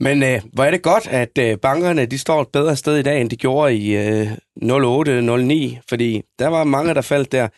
[0.00, 3.02] Men øh, hvor er det godt, at øh, bankerne de står et bedre sted i
[3.02, 7.48] dag, end de gjorde i øh, 08-09, fordi der var mange, der faldt der.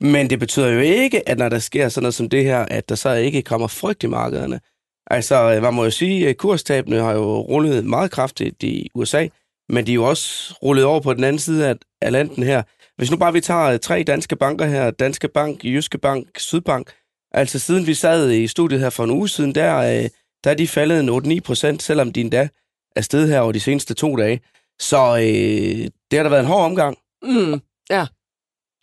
[0.00, 2.88] Men det betyder jo ikke, at når der sker sådan noget som det her, at
[2.88, 4.60] der så ikke kommer frygt i markederne.
[5.06, 9.28] Altså, øh, man må jo sige, at kurstabene har jo rullet meget kraftigt i USA,
[9.68, 12.62] men de er jo også rullet over på den anden side af Atlanten her.
[12.96, 16.92] Hvis nu bare vi tager øh, tre danske banker her, Danske Bank, Jyske Bank, Sydbank,
[17.32, 20.08] altså siden vi sad i studiet her for en uge siden, der, øh,
[20.44, 22.48] der er de faldet en 8-9 procent, selvom de endda
[22.96, 24.40] er steget her over de seneste to dage.
[24.80, 26.96] Så øh, det har da været en hård omgang.
[27.22, 28.06] Mm, ja.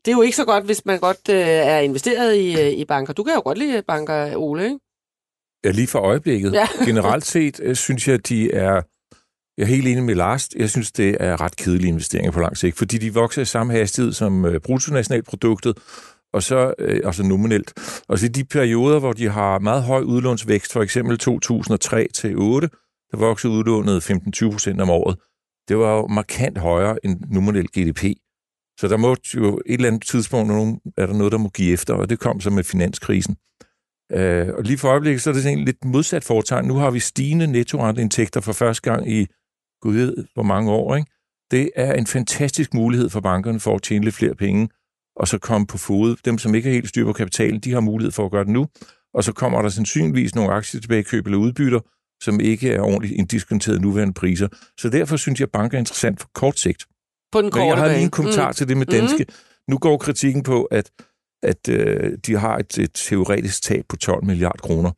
[0.05, 2.85] Det er jo ikke så godt, hvis man godt øh, er investeret i, øh, i
[2.85, 3.13] banker.
[3.13, 4.79] Du kan jo godt lide banker, Ole, ikke?
[5.65, 6.53] Ja, lige for øjeblikket.
[6.53, 6.67] Ja.
[6.85, 8.81] Generelt set øh, synes jeg, at de er...
[9.57, 10.49] Jeg er helt enig med Lars.
[10.55, 13.73] Jeg synes, det er ret kedelige investeringer på lang sigt, fordi de vokser i samme
[13.73, 15.77] hastighed som øh, bruttonationalproduktet,
[16.33, 17.73] og så øh, altså nominelt.
[18.07, 22.37] Og så i de perioder, hvor de har meget høj udlånsvækst, for eksempel 2003 til
[22.37, 22.69] 8,
[23.11, 25.17] der voksede udlånet 15-20 procent om året.
[25.67, 28.03] Det var jo markant højere end nominelt GDP.
[28.79, 30.51] Så der må jo et eller andet tidspunkt,
[30.97, 33.35] er der noget, der må give efter, og det kom så med finanskrisen.
[34.11, 36.65] Øh, og lige for øjeblikket, så er det egentlig lidt modsat foretegn.
[36.65, 39.27] Nu har vi stigende nettorenteindtægter for første gang i,
[39.81, 41.11] gud ved, hvor mange år, ikke?
[41.51, 44.69] Det er en fantastisk mulighed for bankerne for at tjene lidt flere penge,
[45.15, 46.15] og så komme på fod.
[46.25, 48.51] Dem, som ikke har helt styr på kapitalen, de har mulighed for at gøre det
[48.51, 48.67] nu,
[49.13, 51.79] og så kommer der sandsynligvis nogle aktier tilbage køb eller udbytter,
[52.23, 54.47] som ikke er ordentligt indiskonteret nuværende priser.
[54.79, 56.85] Så derfor synes jeg, at banker er interessant for kort sigt.
[57.31, 58.53] På den korte Men jeg har lige en kommentar mm.
[58.53, 59.25] til det med danske.
[59.29, 59.33] Mm.
[59.69, 60.91] Nu går kritikken på, at
[61.43, 64.91] at øh, de har et, et teoretisk tab på 12 milliarder kroner.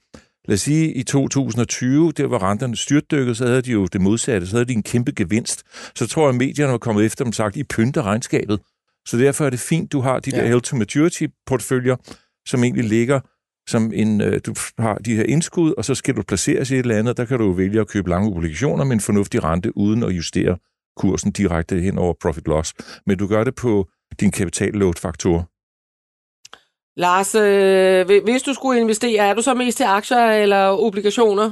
[0.47, 4.47] Lad os sige, i 2020, der var renterne styrtdykket, så havde de jo det modsatte,
[4.47, 5.63] så havde de en kæmpe gevinst.
[5.95, 8.59] Så tror jeg, at medierne var kommet efter dem og sagt, I pynter regnskabet.
[9.07, 10.41] Så derfor er det fint, du har de ja.
[10.41, 11.95] der held to maturity portføljer,
[12.45, 13.19] som egentlig ligger
[13.67, 16.79] som en, øh, du har de her indskud, og så skal du placeres i et
[16.79, 20.03] eller andet, der kan du vælge at købe lange obligationer med en fornuftig rente, uden
[20.03, 20.57] at justere
[20.97, 22.73] kursen direkte hen over profit loss.
[23.05, 25.49] Men du gør det på din kapital faktor
[26.97, 31.51] Lars, øh, hvis du skulle investere, er du så mest til aktier eller obligationer?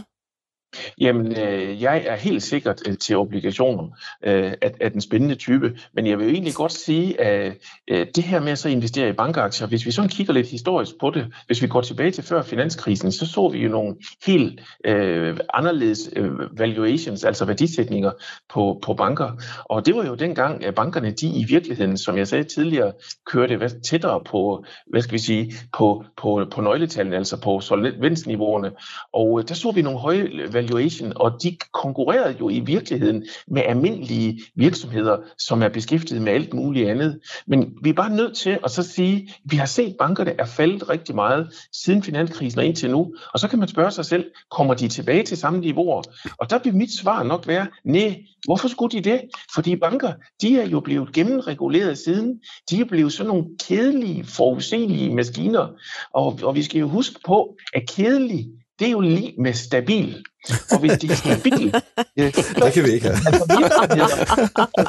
[1.02, 3.84] Jamen, øh, jeg er helt sikkert øh, til obligationer
[4.24, 7.54] øh, af, af den spændende type, men jeg vil jo egentlig godt sige, at
[7.90, 10.92] øh, det her med at så investere i bankaktier, hvis vi sådan kigger lidt historisk
[11.00, 14.62] på det, hvis vi går tilbage til før finanskrisen, så så vi jo nogle helt
[14.86, 18.12] øh, anderledes øh, valuations, altså værdisætninger
[18.54, 19.32] på, på banker,
[19.66, 22.92] og det var jo dengang, at bankerne, de i virkeligheden, som jeg sagde tidligere,
[23.32, 28.72] kørte tættere på, hvad skal vi sige, på, på, på nøgletallene, altså på solvensniveauerne,
[29.14, 30.30] og øh, der så vi nogle høje
[30.64, 36.54] valuation, og de konkurrerede jo i virkeligheden med almindelige virksomheder, som er beskæftiget med alt
[36.54, 37.20] muligt andet.
[37.48, 40.34] Men vi er bare nødt til at så sige, at vi har set, at bankerne
[40.40, 44.06] er faldet rigtig meget siden finanskrisen og indtil nu, og så kan man spørge sig
[44.06, 46.02] selv, kommer de tilbage til samme niveauer?
[46.40, 49.22] Og der vil mit svar nok være, nej, hvorfor skulle de det?
[49.56, 52.40] Fordi banker, de er jo blevet gennemreguleret siden.
[52.70, 55.68] De er blevet sådan nogle kedelige, forudsigelige maskiner.
[56.14, 58.48] Og, og vi skal jo huske på, at kedelig
[58.80, 60.24] det er jo lige med stabil.
[60.72, 61.74] Og hvis de er stabile...
[62.20, 63.18] Øh, det kan vi ikke have.
[63.28, 63.44] Altså,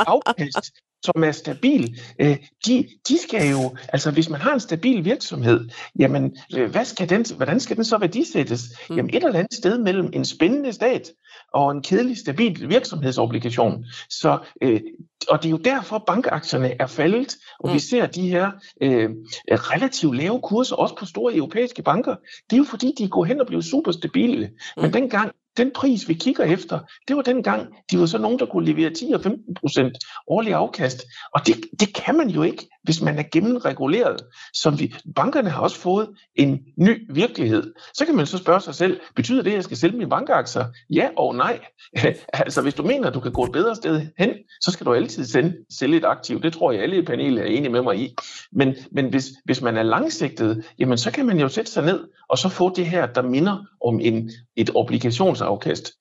[0.07, 0.73] afkast,
[1.05, 2.37] som er stabil, øh,
[2.67, 7.09] de, de skal jo, altså hvis man har en stabil virksomhed, jamen øh, hvad skal
[7.09, 8.63] den, hvordan skal den så værdisættes?
[8.91, 8.97] Mm.
[8.97, 11.11] Jamen et eller andet sted mellem en spændende stat
[11.55, 13.85] og en kedelig, stabil virksomhedsobligation.
[14.11, 14.81] Så, øh,
[15.29, 17.75] og det er jo derfor, bankaktierne er faldet, og mm.
[17.75, 18.51] vi ser de her
[18.83, 19.11] øh,
[19.51, 22.17] relativt lave kurser, også på store europæiske banker.
[22.51, 24.51] Det er jo fordi, de går hen og bliver super stabile.
[24.77, 24.83] Mm.
[24.83, 28.47] Men dengang, den pris, vi kigger efter, det var dengang, de var så nogen, der
[28.47, 31.03] kunne levere 10 og 15 procent årlig afkast.
[31.35, 34.21] Og det, det kan man jo ikke, hvis man er gennemreguleret.
[34.55, 37.75] Som vi, bankerne har også fået en ny virkelighed.
[37.95, 40.65] Så kan man så spørge sig selv, betyder det, at jeg skal sælge mine bankaktier?
[40.91, 41.61] Ja og nej.
[42.33, 44.95] altså, hvis du mener, at du kan gå et bedre sted hen, så skal du
[44.95, 46.43] altid sende, sælge et aktiv.
[46.43, 48.15] Det tror jeg, alle i panelet er enige med mig i.
[48.53, 52.05] Men, men hvis, hvis man er langsigtet, jamen så kan man jo sætte sig ned
[52.29, 55.93] og så få det her, der minder om en, et obligationsafkast.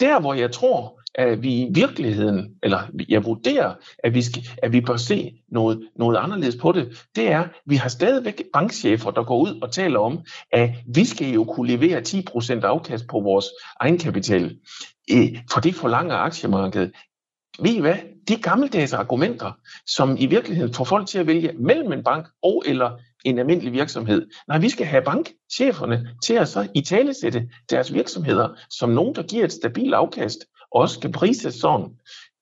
[0.00, 3.74] Der, hvor jeg tror, at vi i virkeligheden, eller jeg vurderer,
[4.04, 7.48] at vi, skal, at vi bør se noget, noget anderledes på det, det er, at
[7.66, 10.18] vi har stadigvæk bankchefer, der går ud og taler om,
[10.52, 13.46] at vi skal jo kunne levere 10% afkast på vores
[13.80, 14.56] egenkapital.
[15.12, 16.92] Øh, for det forlanger aktiemarkedet.
[17.58, 17.96] Ved I hvad?
[18.28, 19.52] De gammeldags argumenter,
[19.86, 22.90] som i virkeligheden får folk til at vælge mellem en bank og eller
[23.24, 24.26] en almindelig virksomhed.
[24.48, 29.22] Nej, vi skal have bankcheferne til at så i talesætte deres virksomheder som nogen, der
[29.22, 30.38] giver et stabilt afkast,
[30.80, 31.86] også skal prises sådan.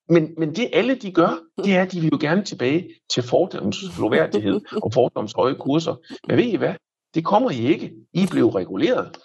[0.09, 3.23] Men, men det alle de gør, det er, at de vil jo gerne tilbage til
[3.23, 5.95] fordoms gloværdighed og fordoms høje kurser.
[6.29, 6.75] Men ved I hvad?
[7.15, 7.93] Det kommer I ikke.
[8.13, 9.17] I blev reguleret.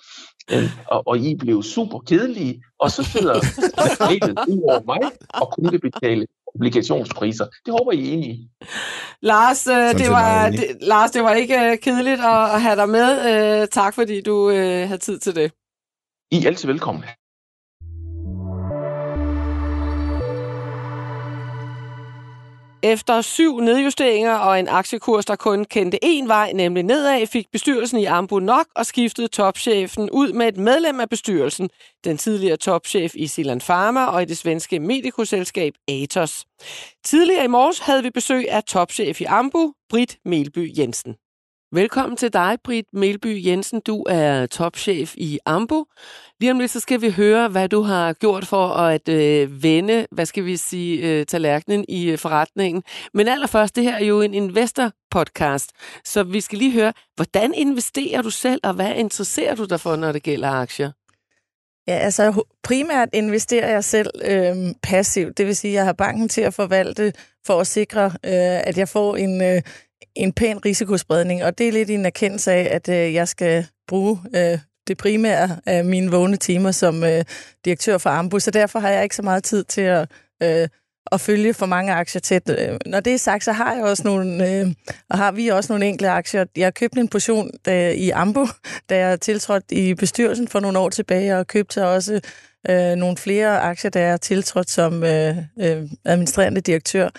[0.51, 3.39] øh, og, og I blev super kedelige, og så sidder
[3.99, 7.45] panelet ud over mig og kun vil betale obligationspriser.
[7.65, 8.49] Det håber I er enige i.
[9.21, 13.67] Lars, øh, det var, det, Lars, det var ikke øh, kedeligt at, have dig med.
[13.67, 15.51] Tak, fordi du havde tid til det.
[16.31, 17.03] I er altid velkomne.
[22.83, 27.99] Efter syv nedjusteringer og en aktiekurs, der kun kendte én vej, nemlig nedad, fik bestyrelsen
[27.99, 31.69] i Ambu nok og skiftede topchefen ud med et medlem af bestyrelsen,
[32.03, 36.45] den tidligere topchef i Silan Pharma og i det svenske medikoselskab Atos.
[37.03, 41.15] Tidligere i morges havde vi besøg af topchef i Ambu, Britt Melby Jensen.
[41.71, 43.81] Velkommen til dig, Britt Melby Jensen.
[43.87, 45.85] Du er topchef i Ambo.
[46.39, 50.07] Lige om lidt, så skal vi høre, hvad du har gjort for at øh, vende,
[50.11, 52.83] hvad skal vi sige, øh, tallerkenen i øh, forretningen.
[53.13, 55.71] Men allerførst, det her er jo en investor-podcast,
[56.05, 59.95] så vi skal lige høre, hvordan investerer du selv, og hvad interesserer du dig for,
[59.95, 60.91] når det gælder aktier?
[61.87, 65.37] Ja, altså primært investerer jeg selv øh, passivt.
[65.37, 67.13] Det vil sige, at jeg har banken til at forvalte
[67.45, 69.61] for at sikre, øh, at jeg får en, øh,
[70.15, 71.43] en pæn risikospredning.
[71.43, 75.57] Og det er lidt en erkendelse af, at øh, jeg skal bruge øh, det primære
[75.65, 77.23] af mine vågne timer som øh,
[77.65, 78.39] direktør for Ambu.
[78.39, 80.11] Så derfor har jeg ikke så meget tid til at,
[80.43, 80.67] øh,
[81.11, 82.49] at følge for mange aktier tæt.
[82.49, 84.67] Øh, når det er sagt, så har jeg også nogle, øh,
[85.09, 86.45] og har vi også nogle enkelte aktier.
[86.57, 88.47] Jeg har købt en portion da, i Ambu,
[88.89, 92.21] da jeg tiltrådte i bestyrelsen for nogle år tilbage, og købte også
[92.69, 97.09] øh, nogle flere aktier, da jeg er tiltrådt som øh, øh, administrerende direktør.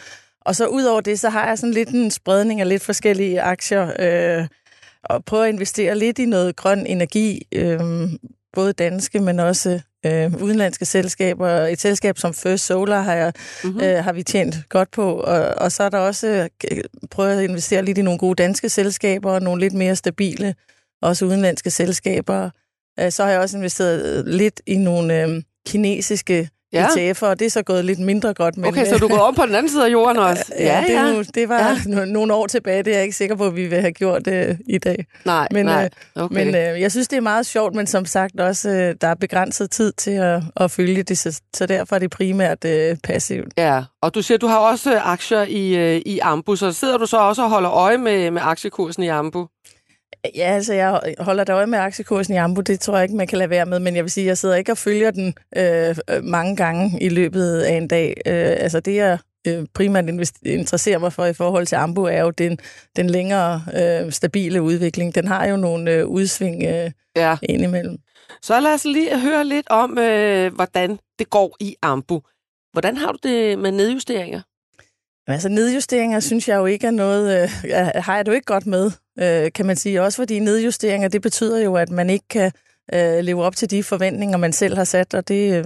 [0.40, 3.40] Og så ud over det, så har jeg sådan lidt en spredning af lidt forskellige
[3.40, 4.46] aktier, øh,
[5.04, 7.80] og prøver at investere lidt i noget grøn energi, øh,
[8.52, 11.48] både danske, men også øh, udenlandske selskaber.
[11.48, 13.32] Et selskab som First Solar har, jeg,
[13.64, 13.80] Mm-hmm.
[13.80, 17.44] øh, har vi tjent godt på, og, og så er der også øh, prøvet at
[17.44, 20.54] investere lidt i nogle gode danske selskaber, og nogle lidt mere stabile,
[21.02, 22.50] også udenlandske selskaber.
[23.00, 26.86] Øh, så har jeg også investeret lidt i nogle øh, kinesiske Ja.
[26.96, 27.12] ja.
[27.12, 28.56] ETF'er, og det er så gået lidt mindre godt.
[28.56, 30.52] Men, Okay, så du går om på den anden side af jorden også?
[30.58, 31.98] Ja, det, er Nu, det var Ja.
[31.98, 32.04] ja.
[32.04, 34.54] nogle år tilbage, det er jeg ikke sikker på, at vi vil have gjort øh,
[34.68, 35.06] i dag.
[35.24, 35.84] Nej, Men, nej.
[36.16, 36.34] øh, Okay.
[36.44, 39.14] Men øh, jeg synes, det er meget sjovt, men som sagt også, øh, der er
[39.14, 43.52] begrænset tid til at, at følge det, så, så derfor er det primært øh, passivt.
[43.58, 47.06] Ja, og du siger, du har også aktier i, øh, i Ambu, så sidder du
[47.06, 49.46] så også og holder øje med, med aktiekursen i Ambu?
[50.36, 53.26] Ja, altså jeg holder da øje med aktiekursen i Ambu, det tror jeg ikke, man
[53.26, 55.96] kan lade være med, men jeg vil sige, jeg sidder ikke og følger den øh,
[56.10, 58.14] øh, mange gange i løbet af en dag.
[58.26, 60.04] Øh, altså det, jeg øh, primært
[60.44, 62.58] interesserer mig for i forhold til Ambu, er jo den,
[62.96, 65.14] den længere øh, stabile udvikling.
[65.14, 67.36] Den har jo nogle øh, udsving øh, Ja.
[67.42, 67.98] indimellem.
[68.42, 72.22] Så lad os lige høre lidt om, øh, hvordan det går i Ambu.
[72.72, 74.40] Hvordan har du det med nedjusteringer?
[75.26, 77.48] Altså nedjusteringer synes jeg jo ikke er noget, øh,
[77.94, 78.90] har jeg det jo ikke godt med,
[79.22, 80.02] øh, kan man sige.
[80.02, 82.52] Også fordi nedjusteringer, det betyder jo, at man ikke kan
[82.94, 85.64] øh, leve op til de forventninger, man selv har sat, og det, øh,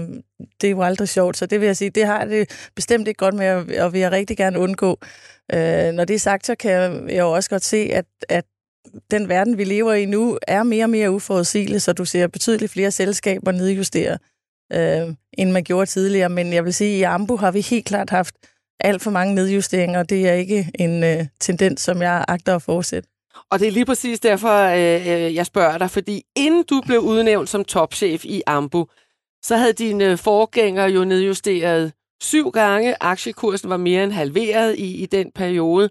[0.60, 1.36] det er jo aldrig sjovt.
[1.36, 3.92] Så det vil jeg sige, det har jeg det bestemt ikke godt med, og- og
[3.92, 4.98] vil jeg rigtig gerne undgå.
[5.52, 6.70] Øh, når det er sagt, så kan
[7.10, 8.44] jeg jo også godt se, at, at
[9.10, 12.72] den verden, vi lever i nu, er mere og mere uforudsigelig, så du ser betydeligt
[12.72, 14.18] flere selskaber nedjustere,
[14.72, 16.28] øh, end man gjorde tidligere.
[16.28, 18.34] Men jeg vil sige, at i Ambu har vi helt klart haft
[18.80, 22.62] alt for mange nedjusteringer, og det er ikke en øh, tendens, som jeg agter at
[22.62, 23.08] fortsætte.
[23.50, 26.98] Og det er lige præcis derfor, øh, øh, jeg spørger dig, fordi inden du blev
[27.00, 28.86] udnævnt som topchef i Ambu,
[29.42, 31.92] så havde dine øh, forgængere jo nedjusteret
[32.22, 32.96] syv gange.
[33.00, 35.90] Aktiekursen var mere end halveret i, i den periode.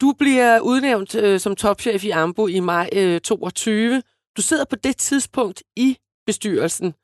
[0.00, 4.02] Du bliver udnævnt øh, som topchef i Ambu i maj øh, 22.
[4.36, 5.96] Du sidder på det tidspunkt i
[6.26, 6.94] bestyrelsen.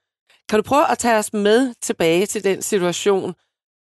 [0.48, 3.34] Kan du prøve at tage os med tilbage til den situation?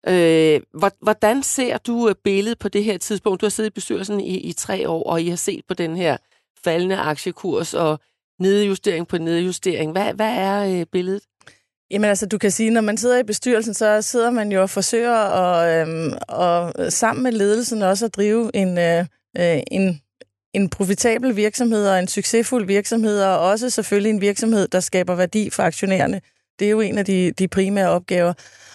[0.08, 0.60] Øh,
[1.02, 3.40] hvordan ser du øh, billedet på det her tidspunkt?
[3.40, 5.96] Du har siddet i bestyrelsen i, i tre år, og I har set på den
[5.96, 6.16] her
[6.64, 8.00] faldende aktiekurs og
[8.40, 9.92] nedjustering på nedjustering.
[9.92, 11.22] Hvad, hvad er øh, billedet?
[11.90, 14.70] Jamen altså, du kan sige, når man sidder i bestyrelsen, så sidder man jo og
[14.70, 19.04] forsøger at, øhm, og sammen med ledelsen også at drive en, øh,
[19.38, 20.00] øh en,
[20.54, 25.50] en profitabel virksomhed og en succesfuld virksomhed, og også selvfølgelig en virksomhed, der skaber værdi
[25.50, 26.20] for aktionærerne.
[26.58, 28.32] Det er jo en af de, de primære opgaver.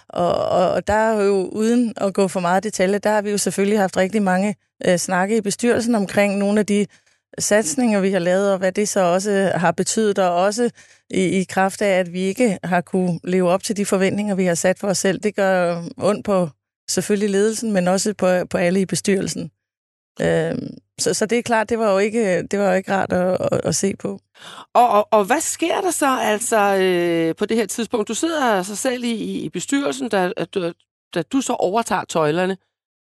[0.10, 3.32] Og, og, og der er jo, uden at gå for meget detalje, der har vi
[3.32, 6.86] jo selvfølgelig haft rigtig mange øh, snakke i bestyrelsen omkring nogle af de
[7.40, 10.70] satsninger, vi har lavet, og hvad det så også øh, har betydet, og også
[11.10, 14.46] i, i kraft af, at vi ikke har kunne leve op til de forventninger, vi
[14.46, 15.20] har sat for os selv.
[15.20, 16.50] Det gør ondt på
[16.90, 19.52] selvfølgelig ledelsen, men også på, på alle i bestyrelsen.
[20.22, 20.58] Øh,
[21.00, 23.38] så, så det er klart, det var jo ikke, det var jo ikke rart at,
[23.52, 24.20] at, at se på.
[24.74, 28.08] Og, og, og hvad sker der så altså øh, på det her tidspunkt?
[28.08, 30.72] Du sidder så selv i, i bestyrelsen, da, at du,
[31.16, 32.58] da du så overtager tøjlerne.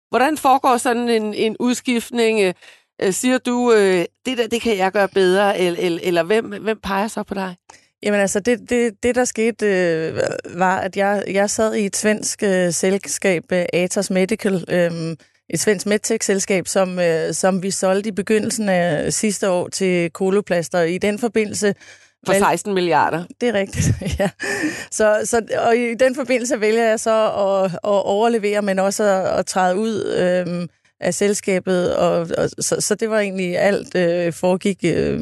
[0.10, 2.54] Hvordan foregår sådan en, en udskiftning?
[3.02, 6.46] Øh, siger du, øh, det der, det kan jeg gøre bedre, eller, eller, eller hvem,
[6.46, 7.56] hvem peger så på dig?
[8.04, 10.20] Jamen altså, det, det, det der skete, øh,
[10.60, 15.16] var, at jeg, jeg sad i et svensk øh, selskab, øh, Atos Medical, øh,
[15.50, 20.82] et svensk medtech-selskab, som, øh, som vi solgte i begyndelsen af sidste år til koloplaster.
[20.82, 21.76] I den forbindelse
[22.26, 23.24] for 16 milliarder.
[23.42, 23.88] Det er rigtigt,
[24.20, 24.30] ja.
[24.92, 29.40] Så, så, og i den forbindelse vælger jeg så at, at overlevere, men også at,
[29.40, 31.96] at træde ud øhm, af selskabet.
[31.96, 35.20] Og, og, så, så det var egentlig alt øh, foregik øh,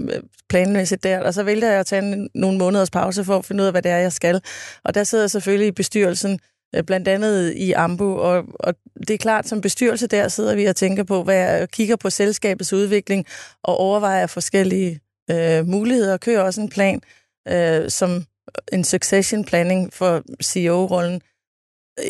[0.50, 1.20] planmæssigt der.
[1.20, 3.74] Og så vælger jeg at tage en, nogle måneders pause for at finde ud af,
[3.74, 4.42] hvad det er, jeg skal.
[4.84, 6.40] Og der sidder jeg selvfølgelig i bestyrelsen,
[6.88, 8.76] blandt andet i Ambu, og, og
[9.08, 12.10] det er klart, som bestyrelse der sidder vi og tænker på, hvad jeg kigger på
[12.10, 13.26] selskabets udvikling
[13.64, 15.00] og overvejer forskellige
[15.32, 17.02] øh, muligheder, kører også en plan
[17.48, 18.26] øh, som
[18.74, 21.22] en succession planning for CEO-rollen.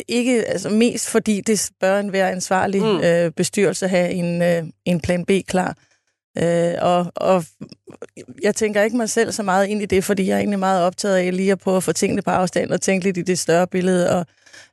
[0.08, 3.00] Ikke altså mest fordi det bør en være ansvarlig mm.
[3.00, 5.76] øh, bestyrelse have en, øh, en plan B klar.
[6.42, 7.44] Øh, og, og
[8.42, 10.82] jeg tænker ikke mig selv så meget ind i det, fordi jeg er egentlig meget
[10.82, 13.38] optaget af lige at prøve at få tingene på afstand og tænke lidt i det
[13.38, 14.18] større billede.
[14.18, 14.26] Og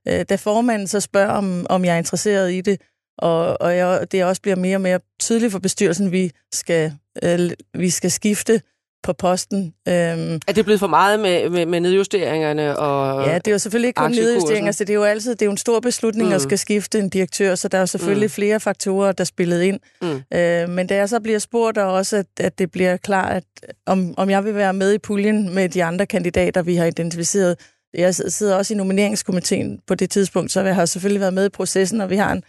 [0.07, 2.81] øh, da formanden så spørger, om, om jeg er interesseret i det,
[3.17, 7.51] og, og jeg, det også bliver mere og mere tydeligt for bestyrelsen, vi skal, øh,
[7.73, 8.61] vi skal skifte
[9.03, 9.73] på posten.
[9.87, 12.77] Øhm, er det blevet for meget med, med, med nedjusteringerne?
[12.77, 15.41] Og ja, det er jo selvfølgelig ikke kun nedjusteringer, så det er jo altid det
[15.41, 16.35] er jo en stor beslutning mm.
[16.35, 18.31] at skal skifte en direktør, så der er jo selvfølgelig mm.
[18.31, 19.79] flere faktorer, der spillet ind.
[20.01, 20.37] Mm.
[20.37, 23.43] Øh, men da jeg så bliver spurgt, og også at, at det bliver klart, at
[23.85, 27.57] om, om jeg vil være med i puljen med de andre kandidater, vi har identificeret.
[27.93, 31.49] Jeg sidder også i nomineringskomiteen på det tidspunkt, så jeg har selvfølgelig været med i
[31.49, 32.43] processen, og vi har en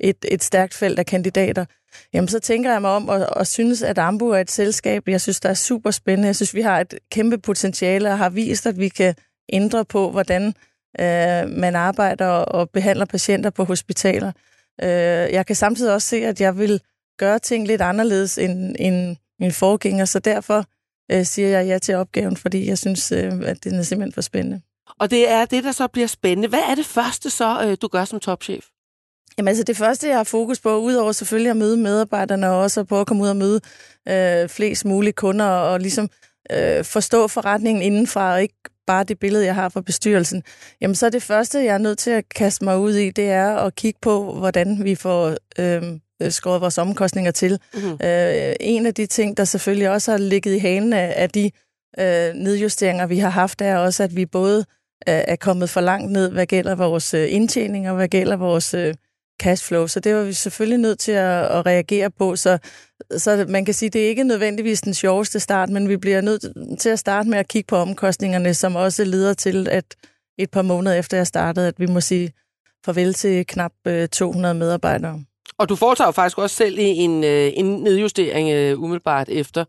[0.00, 1.64] et, et stærkt felt af kandidater,
[2.12, 5.20] jamen så tænker jeg mig om og, og synes, at Ambu er et selskab, jeg
[5.20, 6.26] synes, der er super spændende.
[6.26, 9.14] Jeg synes, vi har et kæmpe potentiale og har vist, at vi kan
[9.52, 10.46] ændre på, hvordan
[11.00, 14.32] øh, man arbejder og behandler patienter på hospitaler.
[14.82, 14.88] Øh,
[15.32, 16.80] jeg kan samtidig også se, at jeg vil
[17.18, 20.64] gøre ting lidt anderledes end, end min forgænger, så derfor
[21.12, 24.20] øh, siger jeg ja til opgaven, fordi jeg synes, øh, at det er simpelthen for
[24.20, 24.60] spændende.
[24.98, 26.48] Og det er det, der så bliver spændende.
[26.48, 28.64] Hvad er det første så, øh, du gør som topchef?
[29.38, 32.84] Jamen altså det første, jeg har fokus på, udover selvfølgelig at møde medarbejderne, og også
[32.84, 33.60] prøve at komme ud og møde
[34.08, 36.10] øh, flest mulige kunder, og ligesom
[36.52, 38.54] øh, forstå forretningen indenfra, og ikke
[38.86, 40.42] bare det billede, jeg har fra bestyrelsen,
[40.80, 43.30] jamen så er det første, jeg er nødt til at kaste mig ud i, det
[43.30, 45.82] er at kigge på, hvordan vi får øh,
[46.30, 47.58] skåret vores omkostninger til.
[47.74, 47.98] Mm-hmm.
[48.04, 51.50] Øh, en af de ting, der selvfølgelig også har ligget i hanen af, af de
[51.98, 54.64] øh, nedjusteringer, vi har haft, er også, at vi både
[55.06, 58.94] er kommet for langt ned, hvad gælder vores øh, indtjening, og hvad gælder vores øh,
[59.38, 62.36] cashflow, så det var vi selvfølgelig nødt til at, at reagere på.
[62.36, 62.58] Så,
[63.16, 66.80] så man kan sige, det er ikke nødvendigvis den sjoveste start, men vi bliver nødt
[66.80, 69.84] til at starte med at kigge på omkostningerne, som også leder til, at
[70.38, 72.32] et par måneder efter jeg startede, at vi må sige
[72.84, 75.24] farvel til knap øh, 200 medarbejdere.
[75.58, 79.64] Og du foretager faktisk også selv en, øh, en nedjustering øh, umiddelbart efter,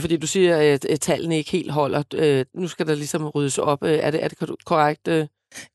[0.00, 2.44] fordi du siger, at tallene ikke helt holder.
[2.54, 3.82] Nu skal der ligesom ryddes op.
[3.82, 5.08] Er det, er det korrekt?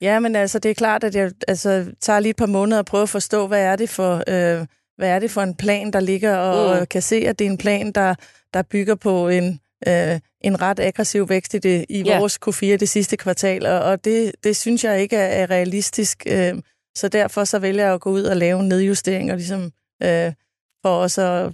[0.01, 2.85] Ja, men altså, det er klart, at jeg altså, tager lige et par måneder og
[2.85, 4.65] prøver at forstå, hvad er det for, øh,
[4.97, 6.85] hvad er det for en plan, der ligger, og mm.
[6.85, 8.15] kan se, at det er en plan, der,
[8.53, 12.19] der bygger på en, øh, en ret aggressiv vækst i, det, i yeah.
[12.19, 16.23] vores Q4 det sidste kvartal, og, og det, det synes jeg ikke er, er realistisk.
[16.27, 16.55] Øh,
[16.95, 19.71] så derfor så vælger jeg at gå ud og lave en nedjustering, og ligesom
[20.03, 20.33] øh,
[20.81, 21.53] for også at,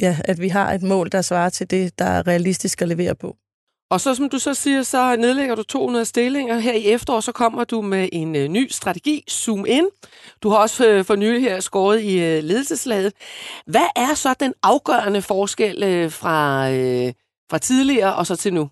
[0.00, 3.14] ja, at vi har et mål, der svarer til det, der er realistisk at levere
[3.14, 3.36] på.
[3.90, 6.58] Og så som du så siger, så nedlægger du 200 stillinger.
[6.58, 9.86] Her i efterår, så kommer du med en øh, ny strategi, Zoom In.
[10.42, 13.12] Du har også øh, for nylig her skåret i øh, ledelseslaget.
[13.66, 17.12] Hvad er så den afgørende forskel øh, fra, øh,
[17.50, 18.70] fra tidligere og så til nu?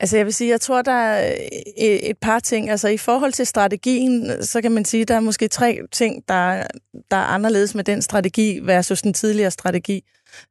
[0.00, 1.32] Altså jeg vil sige, jeg tror, der er
[1.80, 2.70] øh, et par ting.
[2.70, 6.66] Altså i forhold til strategien, så kan man sige, der er måske tre ting, der,
[7.10, 10.04] der er anderledes med den strategi versus den tidligere strategi.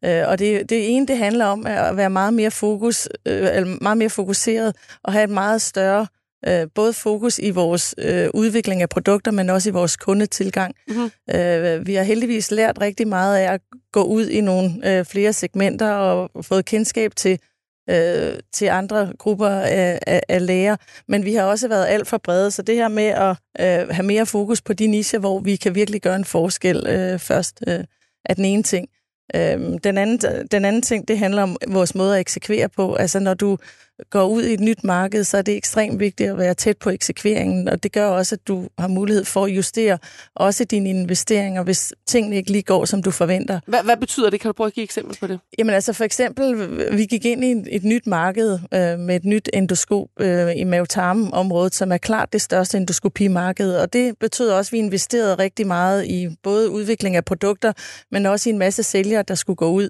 [0.06, 3.78] Øh, og det, det ene, det handler om at være meget mere, fokus, øh, eller
[3.82, 6.08] meget mere fokuseret og have et meget større
[6.48, 10.76] øh, både fokus i vores øh, udvikling af produkter, men også i vores kundetilgang.
[10.88, 11.12] Mm-hmm.
[11.36, 15.34] Øh, vi har heldigvis lært rigtig meget af at gå ud i nogle øh, flere
[15.34, 17.40] segmenter og fået kendskab til
[17.90, 20.76] øh, til andre grupper af, af, af læger,
[21.08, 24.06] men vi har også været alt for brede, så det her med at øh, have
[24.06, 27.84] mere fokus på de nicher, hvor vi kan virkelig gøre en forskel øh, først, øh,
[28.26, 28.88] er den ene ting.
[29.36, 32.96] Øhm, den, anden, den anden ting, det handler om vores måde at eksekvere på.
[32.96, 33.58] Altså når du
[34.10, 36.90] går ud i et nyt marked, så er det ekstremt vigtigt at være tæt på
[36.90, 39.98] eksekveringen, og det gør også, at du har mulighed for at justere
[40.36, 43.60] også dine investeringer, hvis tingene ikke lige går, som du forventer.
[43.68, 44.40] Hvad, hvad betyder det?
[44.40, 45.40] Kan du prøve at give eksempel på det?
[45.58, 49.26] Jamen altså for eksempel, vi gik ind i et, et nyt marked øh, med et
[49.26, 54.70] nyt endoskop øh, i mavetarmområdet, som er klart det største endoskopimarked, og det betød også,
[54.70, 57.74] at vi investerede rigtig meget i både udvikling af produkter,
[58.12, 59.90] men også i en masse sælgere, der skulle gå ud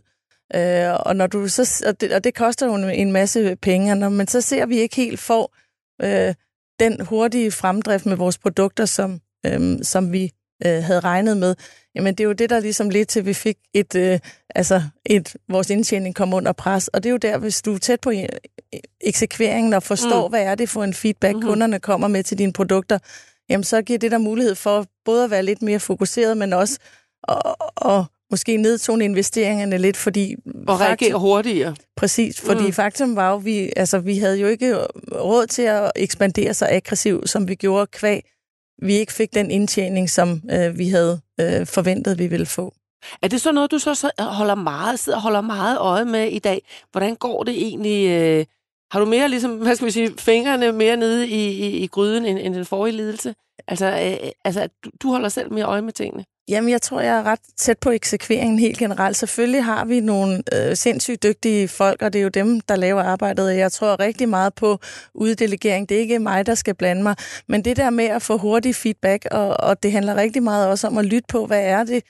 [0.56, 4.10] Øh, og, når du så, og, det, og det koster jo en masse penge, når
[4.10, 5.56] man så ser, at vi ikke helt får
[6.02, 6.34] øh,
[6.80, 10.32] den hurtige fremdrift med vores produkter, som, øh, som vi
[10.66, 11.56] øh, havde regnet med,
[11.96, 14.20] jamen det er jo det, der ligesom lidt til, at vi fik et, øh,
[14.56, 16.88] altså et, vores indtjening kom under pres.
[16.88, 18.28] Og det er jo der, hvis du er tæt på e-,
[19.02, 20.32] eksekveringen og forstår, mm.
[20.32, 21.50] hvad er det for en feedback, mm-hmm.
[21.50, 23.00] kunderne kommer med til dine produkter,
[23.50, 26.80] jamen så giver det der mulighed for både at være lidt mere fokuseret, men også
[27.28, 30.36] at, at måske nedtone investeringerne lidt, fordi...
[30.68, 31.76] Og reagere hurtigere.
[31.98, 32.74] Præcis, fordi mm.
[32.74, 34.76] faktum var jo, vi, altså, vi havde jo ikke
[35.12, 38.22] råd til at ekspandere så aggressivt, som vi gjorde kvæg.
[38.82, 42.74] Vi ikke fik den indtjening, som øh, vi havde øh, forventet, vi ville få.
[43.22, 46.40] Er det så noget, du så holder meget, sidder og holder meget øje med i
[46.40, 46.62] dag?
[46.92, 48.10] Hvordan går det egentlig?
[48.10, 48.46] Øh,
[48.92, 52.26] har du mere, ligesom, hvad skal vi sige, fingrene mere nede i, i, i gryden
[52.26, 53.36] end, end den forrige lidelse?
[53.68, 56.26] Altså, øh, altså du, du holder selv mere øje med tingene?
[56.50, 59.18] Jamen, jeg tror, jeg er ret tæt på eksekveringen helt generelt.
[59.18, 63.04] Selvfølgelig har vi nogle øh, sindssygt dygtige folk, og det er jo dem, der laver
[63.04, 63.58] arbejdet.
[63.58, 64.80] Jeg tror rigtig meget på
[65.14, 65.90] uddelegering.
[65.90, 67.16] Det er ikke mig, der skal blande mig.
[67.48, 70.88] Men det der med at få hurtig feedback, og, og det handler rigtig meget også
[70.88, 72.04] om at lytte på, hvad er det,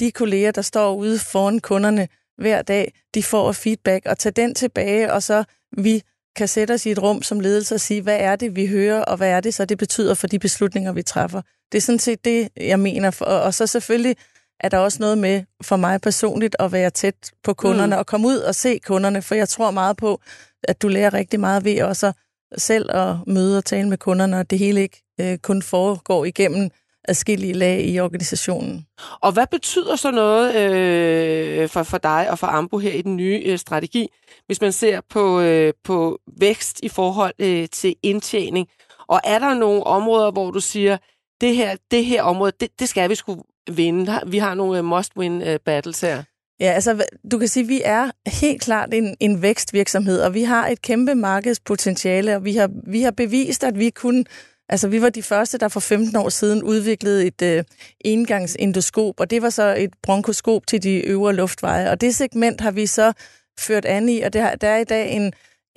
[0.00, 4.54] de kolleger, der står ude foran kunderne hver dag, de får feedback, og tage den
[4.54, 5.44] tilbage, og så
[5.76, 6.02] vi
[6.36, 9.02] kan sætte os i et rum som ledelse og sige, hvad er det, vi hører,
[9.02, 11.42] og hvad er det så, det betyder for de beslutninger, vi træffer.
[11.72, 13.20] Det er sådan set det, jeg mener.
[13.20, 14.16] Og så selvfølgelig
[14.60, 17.98] er der også noget med for mig personligt at være tæt på kunderne mm.
[17.98, 20.20] og komme ud og se kunderne, for jeg tror meget på,
[20.62, 22.12] at du lærer rigtig meget ved også
[22.58, 26.70] selv at møde og tale med kunderne, og det hele ikke øh, kun foregår igennem
[27.08, 28.86] adskillige lag i organisationen.
[29.20, 33.16] Og hvad betyder så noget øh, for, for dig og for Ambo her i den
[33.16, 34.08] nye øh, strategi,
[34.46, 38.68] hvis man ser på, øh, på vækst i forhold øh, til indtjening?
[39.08, 40.96] Og er der nogle områder, hvor du siger,
[41.40, 44.20] det her, det her område, det, det skal vi skulle vinde.
[44.26, 46.22] Vi har nogle øh, must-win øh, battles her.
[46.60, 50.42] Ja, altså du kan sige, at vi er helt klart en, en vækstvirksomhed, og vi
[50.42, 54.24] har et kæmpe markedspotentiale, og vi har, vi har bevist, at vi kunne
[54.72, 57.64] Altså, vi var de første, der for 15 år siden udviklede et øh,
[58.00, 61.90] engangsendoskop, og det var så et bronkoskop til de øvre luftveje.
[61.90, 63.12] Og det segment har vi så
[63.60, 65.32] ført an i, og der, der er i dag en,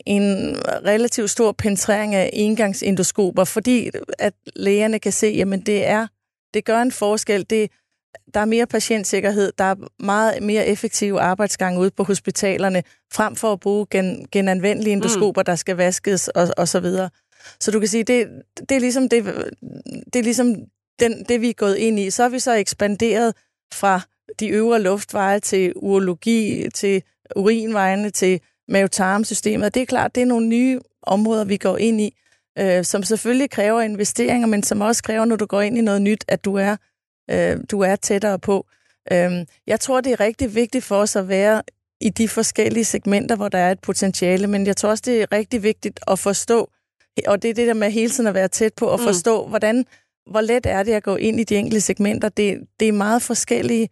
[0.05, 3.89] en relativt stor penetrering af engangsendoskoper, fordi
[4.19, 6.07] at lægerne kan se, jamen det er,
[6.53, 7.45] det gør en forskel.
[7.49, 7.71] Det,
[8.33, 12.83] der er mere patientsikkerhed, der er meget mere effektive arbejdsgange ude på hospitalerne,
[13.13, 15.45] frem for at bruge gen, genanvendelige endoskoper, mm.
[15.45, 17.09] der skal vaskes og, og så videre.
[17.59, 18.27] Så du kan sige, det,
[18.69, 19.25] det er ligesom, det,
[20.13, 20.55] det, er ligesom
[20.99, 22.09] den, det, vi er gået ind i.
[22.09, 23.35] Så har vi så ekspanderet
[23.73, 24.01] fra
[24.39, 27.03] de øvre luftveje til urologi, til
[27.35, 29.73] urinvejene, til mavetarmsystemet.
[29.73, 32.15] Det er klart, det er nogle nye områder, vi går ind i,
[32.59, 36.01] øh, som selvfølgelig kræver investeringer, men som også kræver, når du går ind i noget
[36.01, 36.75] nyt, at du er,
[37.31, 38.65] øh, du er tættere på.
[39.11, 39.31] Øh,
[39.67, 41.61] jeg tror, det er rigtig vigtigt for os at være
[42.01, 45.31] i de forskellige segmenter, hvor der er et potentiale, men jeg tror også, det er
[45.31, 46.69] rigtig vigtigt at forstå,
[47.27, 49.05] og det er det der med hele tiden at være tæt på og mm.
[49.05, 49.85] forstå, hvordan,
[50.31, 52.29] hvor let er det at gå ind i de enkelte segmenter.
[52.29, 53.89] Det, det er meget forskellige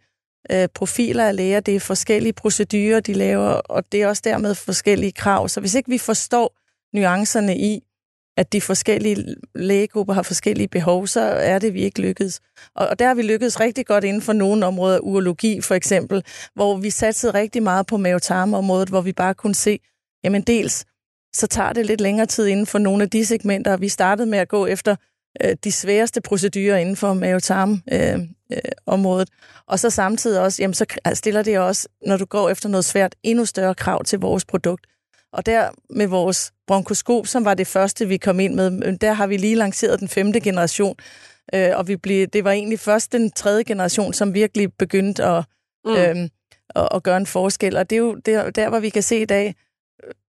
[0.50, 4.54] øh, profiler af læger, det er forskellige procedurer, de laver, og det er også dermed
[4.54, 5.48] forskellige krav.
[5.48, 6.56] Så hvis ikke vi forstår
[6.96, 7.82] nuancerne i,
[8.36, 12.40] at de forskellige lægegrupper har forskellige behov, så er det, vi ikke lykkedes.
[12.74, 16.24] Og, og der har vi lykkedes rigtig godt inden for nogle områder, urologi for eksempel,
[16.54, 19.78] hvor vi satsede rigtig meget på mavetarmområdet, hvor vi bare kunne se,
[20.24, 20.84] jamen dels
[21.34, 23.76] så tager det lidt længere tid inden for nogle af de segmenter.
[23.76, 24.96] Vi startede med at gå efter
[25.44, 29.28] øh, de sværeste procedurer inden for mavetarm-området.
[29.30, 32.68] Øh, øh, og så samtidig også, jamen så stiller det også, når du går efter
[32.68, 34.86] noget svært, endnu større krav til vores produkt.
[35.32, 39.26] Og der med vores bronkoskop, som var det første, vi kom ind med, der har
[39.26, 40.96] vi lige lanceret den femte generation.
[41.54, 45.44] Øh, og vi blev, det var egentlig først den tredje generation, som virkelig begyndte at,
[45.84, 45.92] mm.
[45.92, 46.16] øh,
[46.74, 47.76] at, at gøre en forskel.
[47.76, 49.54] Og det er jo der, der, hvor vi kan se i dag,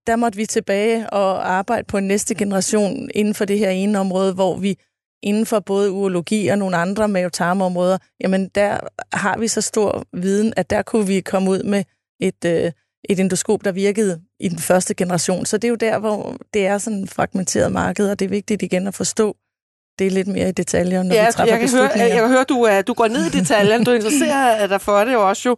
[0.06, 4.34] der måtte vi tilbage og arbejde på næste generation inden for det her ene område,
[4.34, 4.78] hvor vi
[5.22, 8.80] inden for både urologi og nogle andre mavetarmområder, jamen der
[9.12, 11.84] har vi så stor viden, at der kunne vi komme ud med
[12.20, 12.72] et, øh,
[13.08, 15.46] et endoskop, der virkede i den første generation.
[15.46, 18.28] Så det er jo der, hvor det er sådan en fragmenteret marked, og det er
[18.28, 19.36] vigtigt igen at forstå
[19.98, 22.28] det er lidt mere i detaljer, når ja, vi træffer jeg kan høre, jeg kan
[22.28, 25.56] høre, du, er, du går ned i detaljerne, du interesserer dig for det også jo.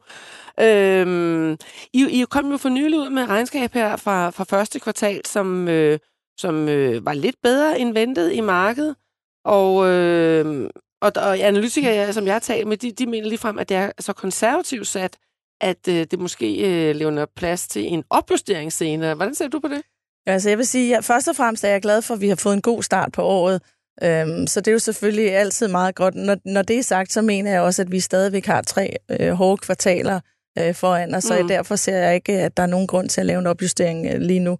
[0.60, 1.52] Øhm,
[1.92, 5.68] I, I kom jo for nylig ud med regnskab her fra, fra første kvartal, som,
[5.68, 5.98] øh,
[6.38, 8.96] som øh, var lidt bedre end ventet i markedet.
[9.44, 10.70] Og, øh,
[11.02, 13.76] og, og analytikere, som jeg har talt med, de, de mener lige frem, at det
[13.76, 15.16] er så konservativt sat,
[15.60, 19.14] at øh, det måske øh, levner plads til en opjustering senere.
[19.14, 19.82] Hvordan ser du på det?
[20.26, 22.36] Altså jeg vil sige, at først og fremmest er jeg glad for, at vi har
[22.36, 23.62] fået en god start på året.
[24.02, 26.14] Øhm, så det er jo selvfølgelig altid meget godt.
[26.14, 29.32] Når, når det er sagt, så mener jeg også, at vi stadigvæk har tre øh,
[29.32, 30.20] hårde kvartaler
[30.58, 31.48] øh, foran os, så Mm.
[31.48, 34.20] derfor ser jeg ikke, at der er nogen grund til at lave en opjustering øh,
[34.20, 34.58] lige nu.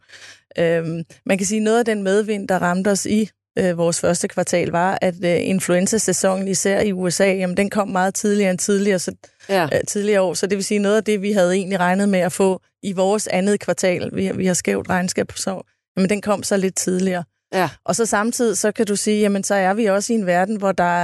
[0.59, 4.29] Øhm, man kan sige, noget af den medvind, der ramte os i øh, vores første
[4.29, 8.99] kvartal, var, at øh, influenza-sæsonen, især i USA, jamen, den kom meget tidligere end tidligere,
[8.99, 9.13] så,
[9.49, 9.65] Ja.
[9.65, 10.35] øh, tidligere år.
[10.35, 12.93] Så det vil sige, noget af det, vi havde egentlig regnet med at få i
[12.93, 15.63] vores andet kvartal, vi, vi har skævt regnskab så,
[15.97, 17.25] jamen den kom så lidt tidligere.
[17.57, 17.69] Ja.
[17.85, 20.57] Og så samtidig, så kan du sige, jamen så er vi også i en verden,
[20.57, 21.03] hvor der er,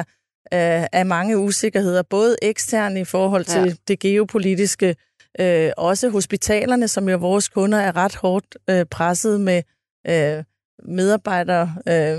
[0.55, 3.75] øh, er mange usikkerheder, både eksterne i forhold til Ja.
[3.89, 4.97] det geopolitiske,
[5.41, 9.63] øh, også hospitalerne, som jo vores kunder, er ret hårdt øh, presset med
[10.09, 10.45] øh,
[10.89, 12.19] medarbejdere øh,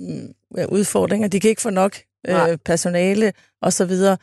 [0.00, 0.34] mm,
[0.68, 1.28] udfordringer.
[1.28, 1.96] De kan ikke få nok
[2.28, 2.50] Nej.
[2.50, 4.16] øh, personale og så videre.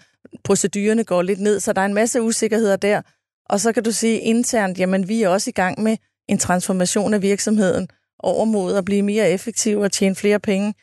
[0.44, 3.02] Procedurerne går lidt ned, så der er en masse usikkerheder der.
[3.50, 5.98] Og så kan du sige internt, jamen vi er også i gang med
[6.28, 7.88] en transformation af virksomheden
[8.20, 10.74] over mod at blive mere effektiv og tjene flere penge.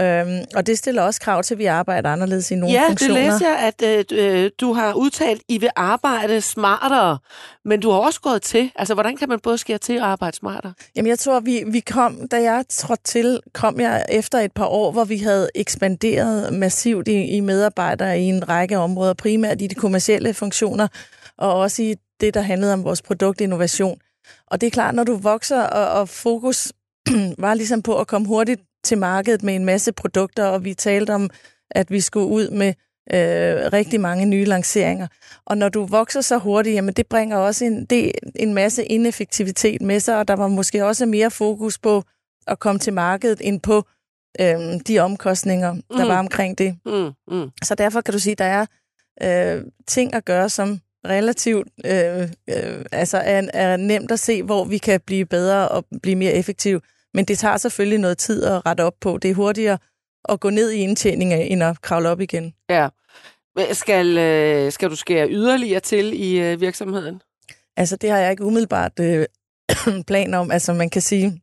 [0.00, 2.88] Øhm, og det stiller også krav til, at vi arbejder anderledes i nogle Ja, det
[2.88, 3.14] funktioner.
[3.14, 7.18] læser jeg, at øh, øh, du har udtalt, at I vil arbejde smartere,
[7.64, 8.70] men du har også gået til.
[8.76, 10.72] Altså, hvordan kan man både skære til og arbejde smartere?
[10.96, 14.66] Jamen, jeg tror, vi, vi kom, da jeg trådte til, kom jeg efter et par
[14.66, 19.66] år, hvor vi havde ekspanderet massivt i, i medarbejdere i en række områder, primært i
[19.66, 20.88] de kommercielle funktioner,
[21.38, 23.98] og også i det, der handlede om vores produktinnovation.
[24.46, 26.72] Og det er klart, når du vokser, og, og fokus
[27.44, 31.14] var ligesom på at komme hurtigt til markedet med en masse produkter, og vi talte
[31.14, 31.30] om,
[31.70, 32.68] at vi skulle ud med
[33.12, 35.06] øh, rigtig mange nye lanceringer.
[35.46, 39.82] Og når du vokser så hurtigt, jamen det bringer også en, det, en masse ineffektivitet
[39.82, 42.02] med sig, og der var måske også mere fokus på
[42.46, 43.84] at komme til markedet end på
[44.40, 46.08] øh, de omkostninger, der Mhm.
[46.08, 46.76] var omkring det.
[46.86, 47.50] Mm, mm.
[47.64, 48.66] Så derfor kan du sige, at der
[49.20, 54.42] er øh, ting at gøre, som relativt øh, øh, altså er, er nemt at se,
[54.42, 56.80] hvor vi kan blive bedre og blive mere effektive.
[57.14, 59.18] Men det tager selvfølgelig noget tid at rette op på.
[59.18, 59.78] Det er hurtigere
[60.28, 62.54] at gå ned i indtjening, end at kravle op igen.
[62.70, 62.88] Ja.
[63.72, 67.22] Skal, øh, skal du skære yderligere til i øh, virksomheden?
[67.76, 69.26] Altså, det har jeg ikke umiddelbart øh,
[70.06, 70.50] plan om.
[70.50, 71.40] Altså, man kan sige,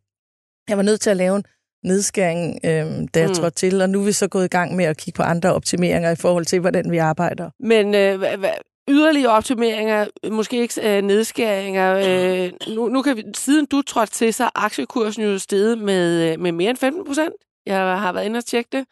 [0.69, 1.43] jeg var nødt til at lave en
[1.83, 3.33] nedskæring, øh, da jeg Mm.
[3.35, 5.53] trådte til, og nu er vi så gået i gang med at kigge på andre
[5.53, 7.49] optimeringer i forhold til, hvordan vi arbejder.
[7.59, 11.93] Men øh, hva- yderligere optimeringer, måske ikke øh, nedskæringer.
[11.95, 16.31] Øh, nu, nu kan vi, siden du trådte til, så er aktiekursen jo steget med,
[16.33, 17.33] øh, med mere end 15 procent.
[17.65, 18.85] Jeg har været inde og tjekke det.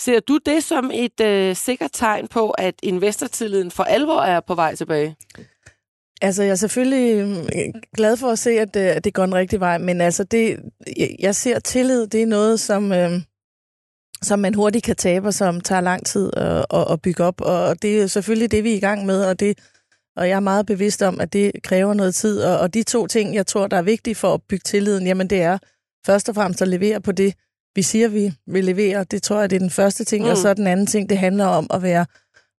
[0.00, 4.54] Ser du det som et øh, sikkert tegn på, at investortilliden for alvor er på
[4.54, 5.16] vej tilbage?
[6.22, 9.34] Altså, jeg er selvfølgelig øh, glad for at se, at det, at det går en
[9.34, 10.56] rigtig vej, men altså, det,
[10.96, 13.10] jeg- jeg ser tillid, det er noget, som, øh,
[14.22, 17.40] som man hurtigt kan tabe, og som tager lang tid at, at, at bygge op,
[17.40, 19.58] og det er selvfølgelig det, vi er i gang med, og det
[20.16, 23.06] og jeg er meget bevidst om, at det kræver noget tid, og, og de to
[23.06, 25.58] ting, jeg tror, der er vigtige for at bygge tilliden, jamen det er
[26.06, 27.34] først og fremmest at levere på det,
[27.74, 29.04] vi siger, vi vil levere.
[29.04, 30.30] Det tror jeg, det er den første ting, Mm.
[30.30, 32.06] og så er den anden ting, det handler om at være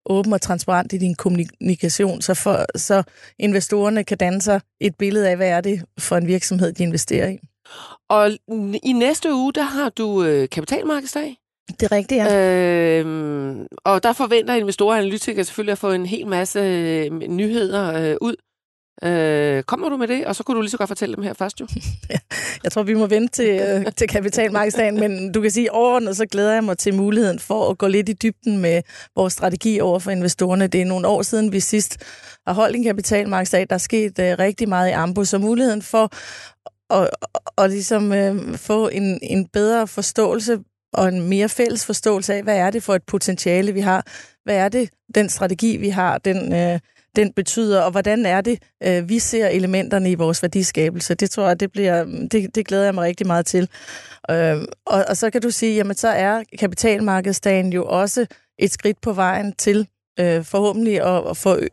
[0.06, 3.04] åben og transparent i din kommunikation, så, for, så
[3.40, 7.30] investorerne kan danne sig et billede af, hvad er det for en virksomhed, de investerer
[7.30, 7.40] i.
[8.10, 8.32] Og
[8.84, 11.38] i næste uge, der har du øh, kapitalmarkedsdag.
[11.80, 13.00] Det er rigtigt, ja.
[13.00, 18.12] Øhm, og der forventer investorer og analytikere selvfølgelig at få en hel masse øh, nyheder
[18.12, 18.36] øh, ud.
[19.04, 20.26] Øh, kommer du med det?
[20.26, 21.68] Og så kunne du lige så godt fortælle dem her først jo.
[22.64, 26.26] Jeg tror, vi må vente til, øh, til kapitalmarkedsdagen, men du kan sige, overordnet så
[26.26, 28.82] glæder jeg mig til muligheden for at gå lidt i dybden med
[29.16, 30.68] vores strategi over for investorerne.
[30.68, 31.98] Det er nogle år siden, vi sidst
[32.48, 33.66] har holdt en kapitalmarkedsdag.
[33.70, 36.10] Der er sket øh, rigtig meget i Ambo, så muligheden for
[36.90, 37.10] at, at,
[37.58, 40.60] at ligesom, øh, få en, en bedre forståelse
[40.94, 44.06] og en mere fælles forståelse af, hvad er det for et potentiale, vi har?
[44.44, 46.80] Hvad er det, den strategi, vi har, den, øh,
[47.16, 51.16] den betyder, og hvordan er det, øh, vi ser elementerne i vores værdiskabelse.
[51.16, 53.70] Det tror jeg, det, bliver, det, det glæder jeg mig rigtig meget til.
[54.32, 58.26] Øh, og, og så kan du sige, jamen så er kapitalmarkedsdagen jo også
[58.60, 59.88] et skridt på vejen til
[60.20, 61.70] øh, forhåbentlig at, at få øh,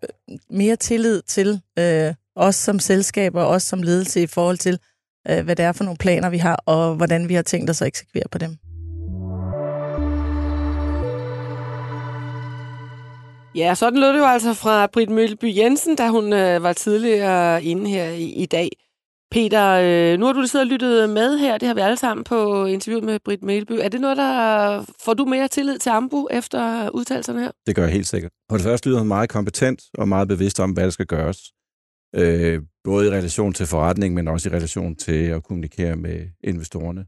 [0.50, 4.78] mere tillid til øh, os som selskaber og os som ledelse i forhold til,
[5.28, 7.82] øh, hvad det er for nogle planer, vi har, og hvordan vi har tænkt os
[7.82, 8.69] at eksekvere på dem.
[13.54, 17.64] Ja, sådan lød det jo altså fra Britt Mølby Jensen, da hun øh, var tidligere
[17.64, 18.68] inde her i, i dag.
[19.30, 21.58] Peter, øh, nu har du siddet og lyttet med her.
[21.58, 23.72] Det har vi alle sammen på interviewet med Britt Mølby.
[23.72, 27.50] Er det noget, der får du mere tillid til Ambu efter udtalelserne her?
[27.66, 28.32] Det gør jeg helt sikkert.
[28.48, 31.38] På det første lyder hun meget kompetent og meget bevidst om, hvad der skal gøres.
[32.14, 37.04] Øh, både i relation til forretning, men også i relation til at kommunikere med investorerne.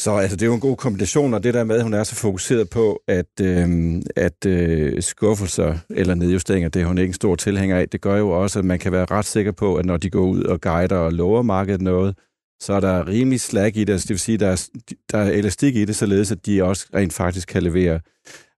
[0.00, 2.04] Så altså, det er jo en god kombination, og det der med, at hun er
[2.04, 7.14] så fokuseret på, at, øh, at øh, skuffelser eller nedjusteringer, det er hun ikke en
[7.14, 9.84] stor tilhænger af, det gør jo også, at man kan være ret sikker på, at
[9.84, 12.18] når de går ud og guider og lover markedet noget,
[12.62, 14.68] så er der rimelig slag i det, altså det vil sige, der er,
[15.12, 18.00] der er elastik i det, således at de også rent faktisk kan levere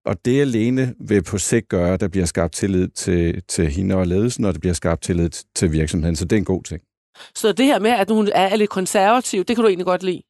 [0.05, 3.95] Og det alene vil på sigt gøre, at der bliver skabt tillid til, til hende
[3.95, 6.17] og ledelsen, og der bliver skabt tillid til virksomheden.
[6.17, 6.81] Så det er en god ting.
[7.35, 10.23] Så det her med, at hun er lidt konservativ, det kan du egentlig godt lide?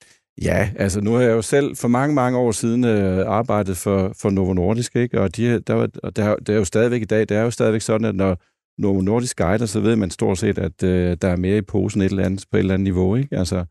[0.43, 4.13] Ja, altså nu har jeg jo selv for mange, mange år siden øh, arbejdet for,
[4.17, 5.21] for Novo Nordisk, ikke?
[5.21, 7.51] og de, der, var, og der, det er jo stadigvæk i dag, det er jo
[7.51, 8.43] stadigvæk sådan, at når
[8.79, 12.01] Novo Nordisk guider, så ved man stort set, at øh, der er mere i posen
[12.01, 13.17] et eller andet, på et eller andet niveau.
[13.17, 13.39] Ikke?
[13.39, 13.65] Altså,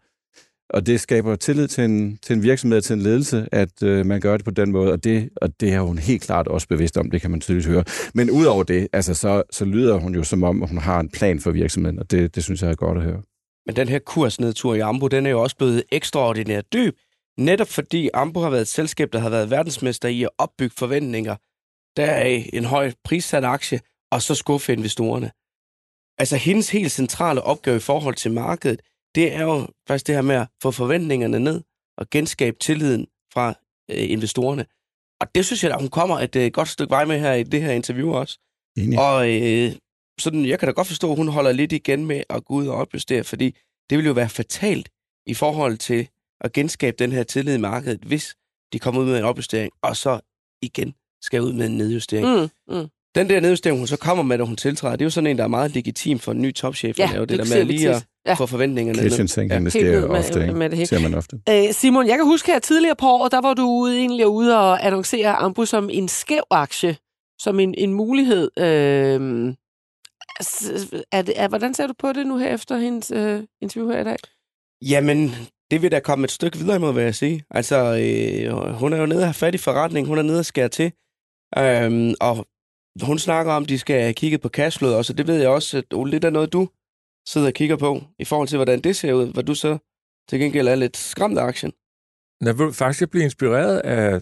[0.70, 4.22] og det skaber tillid til en, til en virksomhed, til en ledelse, at øh, man
[4.22, 6.98] gør det på den måde, og det, og det er hun helt klart også bevidst
[6.98, 7.84] om, det kan man tydeligt høre.
[8.14, 11.40] Men udover det, altså, så, så lyder hun jo som om, hun har en plan
[11.40, 13.22] for virksomheden, og det, det synes jeg er godt at høre.
[13.68, 16.98] Men den her kursnedtur i Ambo, den er jo også blevet ekstraordinært dyb,
[17.38, 21.36] netop fordi Ambo har været et selskab, der har været verdensmester i at opbygge forventninger.
[21.98, 23.80] Der er en høj prissat aktie,
[24.12, 25.32] og så skuffe investorerne.
[26.20, 28.82] Altså hendes helt centrale opgave i forhold til markedet,
[29.16, 31.62] det er jo faktisk det her med at få forventningerne ned
[31.98, 33.54] og genskabe tilliden fra
[33.92, 34.66] øh, investorerne.
[35.22, 37.44] Og det synes jeg, at hun kommer et øh, godt stykke vej med her i
[37.44, 38.40] det her interview også.
[38.78, 39.00] Enig.
[39.00, 39.72] Og øh,
[40.20, 42.68] sådan, jeg kan da godt forstå, at hun holder lidt igen med at gå ud
[42.68, 43.56] og opjustere, fordi
[43.90, 44.90] det vil jo være fatalt
[45.26, 46.08] i forhold til
[46.42, 48.36] at genskabe den her tillid i markedet, hvis
[48.74, 50.20] de kommer ud med en opjustering, og så
[50.62, 52.28] igen skal ud med en nedjustering.
[52.68, 52.88] Mm, mm.
[53.16, 55.38] Den der nedjustering, hun så kommer med, da hun tiltræder, det er jo sådan en,
[55.38, 57.58] der er meget legitim for en ny topchef Ja, at lave det, det der ser
[57.58, 58.06] med vi lige at.
[58.26, 58.34] Ja.
[58.34, 59.10] få forventningerne ned.
[59.10, 60.54] Kitchen sink, Ja, det sker med- ofte, ikke?
[60.54, 60.88] med det hele.
[60.88, 61.40] ser man ofte.
[61.50, 64.58] Øh, Simon, jeg kan huske her tidligere på året, der var du ude, egentlig ude
[64.58, 66.98] og annoncere Ambu som en skæv aktie,
[67.40, 68.52] som en, en mulighed.
[68.60, 69.54] Øh,
[71.12, 74.02] er det, er, hvordan ser du på det nu her efter hendes øh, interview her
[74.02, 74.18] i dag?
[74.82, 75.30] Jamen,
[75.72, 77.46] det vil da komme et stykke videre imod, hvad jeg sige.
[77.50, 80.46] Altså, øh, hun er jo nede og have fat i forretning, hun er nede og
[80.46, 80.92] skære til.
[81.58, 82.48] Øhm, og
[83.02, 85.50] hun snakker om, at de skal have kigget på cashflow også, og det ved jeg
[85.50, 86.70] også, at Ole, det er noget, du
[87.28, 89.78] sidder og kigger på, i forhold til, hvordan det ser ud, hvor du så
[90.30, 91.72] til gengæld er lidt skræmt af aktien.
[92.42, 94.22] Når jeg faktisk jeg blev inspireret af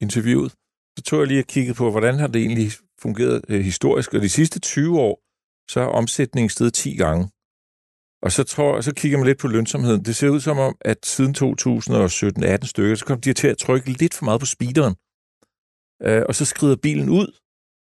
[0.00, 0.52] interviewet,
[0.98, 4.14] så tog jeg lige og kiggede på, hvordan har det egentlig fungeret øh, historisk.
[4.14, 5.23] Og de sidste 20 år,
[5.70, 7.28] så er omsætningen steget 10 gange.
[8.22, 10.04] Og så, tror, så kigger man lidt på lønsomheden.
[10.04, 13.90] Det ser ud som om, at siden 2017-18 stykker, så kom de til at trykke
[13.90, 14.94] lidt for meget på speederen.
[16.02, 17.38] Øh, og så skrider bilen ud,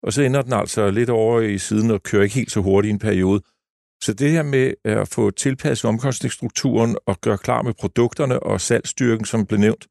[0.02, 2.90] og så ender den altså lidt over i siden og kører ikke helt så hurtigt
[2.90, 3.40] i en periode.
[4.02, 8.60] Så det her med øh, at få tilpasset omkostningsstrukturen og gøre klar med produkterne og
[8.60, 9.86] salgsstyrken, som blev nævnt,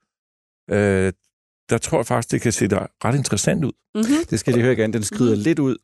[0.69, 1.13] øh,
[1.69, 2.65] der tror jeg faktisk, det kan se
[3.05, 3.71] ret interessant ud.
[3.95, 4.25] Mm-hmm.
[4.29, 4.93] Det skal de høre igen.
[4.93, 5.77] Den skrider lidt ud.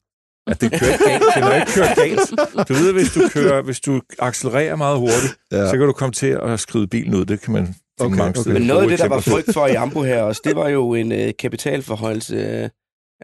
[0.47, 1.23] At det kører ikke galt.
[1.35, 2.69] Det er ikke kørt galt.
[2.69, 5.65] Du ved, hvis du, kører, hvis du accelererer meget hurtigt, Ja.
[5.69, 7.25] så kan du komme til at skride bilen ud.
[7.25, 8.41] Det kan man Okay, mange okay.
[8.41, 8.59] steder.
[8.59, 10.93] Men noget af det, der var frygt for i Ambo her også, det var jo
[10.93, 12.69] en øh, kapitalforhøjelse øh,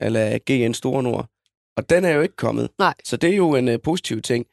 [0.01, 1.25] eller GN Store Nord.
[1.77, 2.69] Og den er jo ikke kommet.
[2.79, 2.93] Nej.
[3.05, 4.45] Så det er jo en øh, positiv ting.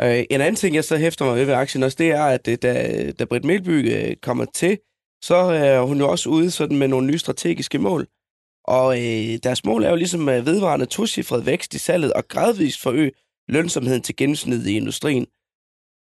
[0.00, 2.48] Øh, en anden ting, jeg så hæfter mig ved ved aktien også, det er, at
[2.48, 4.78] øh, da, da Britt Melby øh, kommer til,
[5.24, 8.06] så er hun jo også ude sådan med nogle nye strategiske mål.
[8.64, 12.82] Og øh, deres mål er jo ligesom øh, vedvarende tocifret vækst i salget og gradvist
[12.82, 13.12] forøge
[13.48, 15.26] lønsomheden til gennemsnittet i industrien.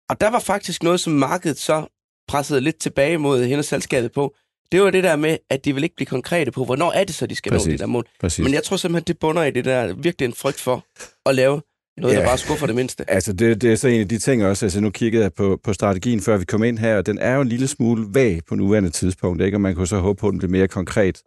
[0.09, 1.85] Og der var faktisk noget, som markedet så
[2.27, 4.35] pressede lidt tilbage mod hende og selskabet på.
[4.71, 7.15] Det var det der med, at de vil ikke blive konkrete på, hvornår er det
[7.15, 7.67] så, de skal Præcis.
[7.67, 8.07] nå det der mål.
[8.19, 8.43] Præcis.
[8.43, 10.85] Men jeg tror simpelthen, det bunder i det der virkelig en frygt for
[11.25, 11.61] at lave
[11.97, 12.19] noget, ja.
[12.19, 13.09] Der bare skuffer det mindste.
[13.11, 14.65] Altså, det, det er så en af de ting også.
[14.65, 17.35] Altså, nu kiggede jeg på, på strategien, før vi kom ind her, og den er
[17.35, 19.57] jo en lille smule vag på nuværende tidspunkt, ikke?
[19.57, 21.21] Og man kunne så håbe på, at den bliver mere konkret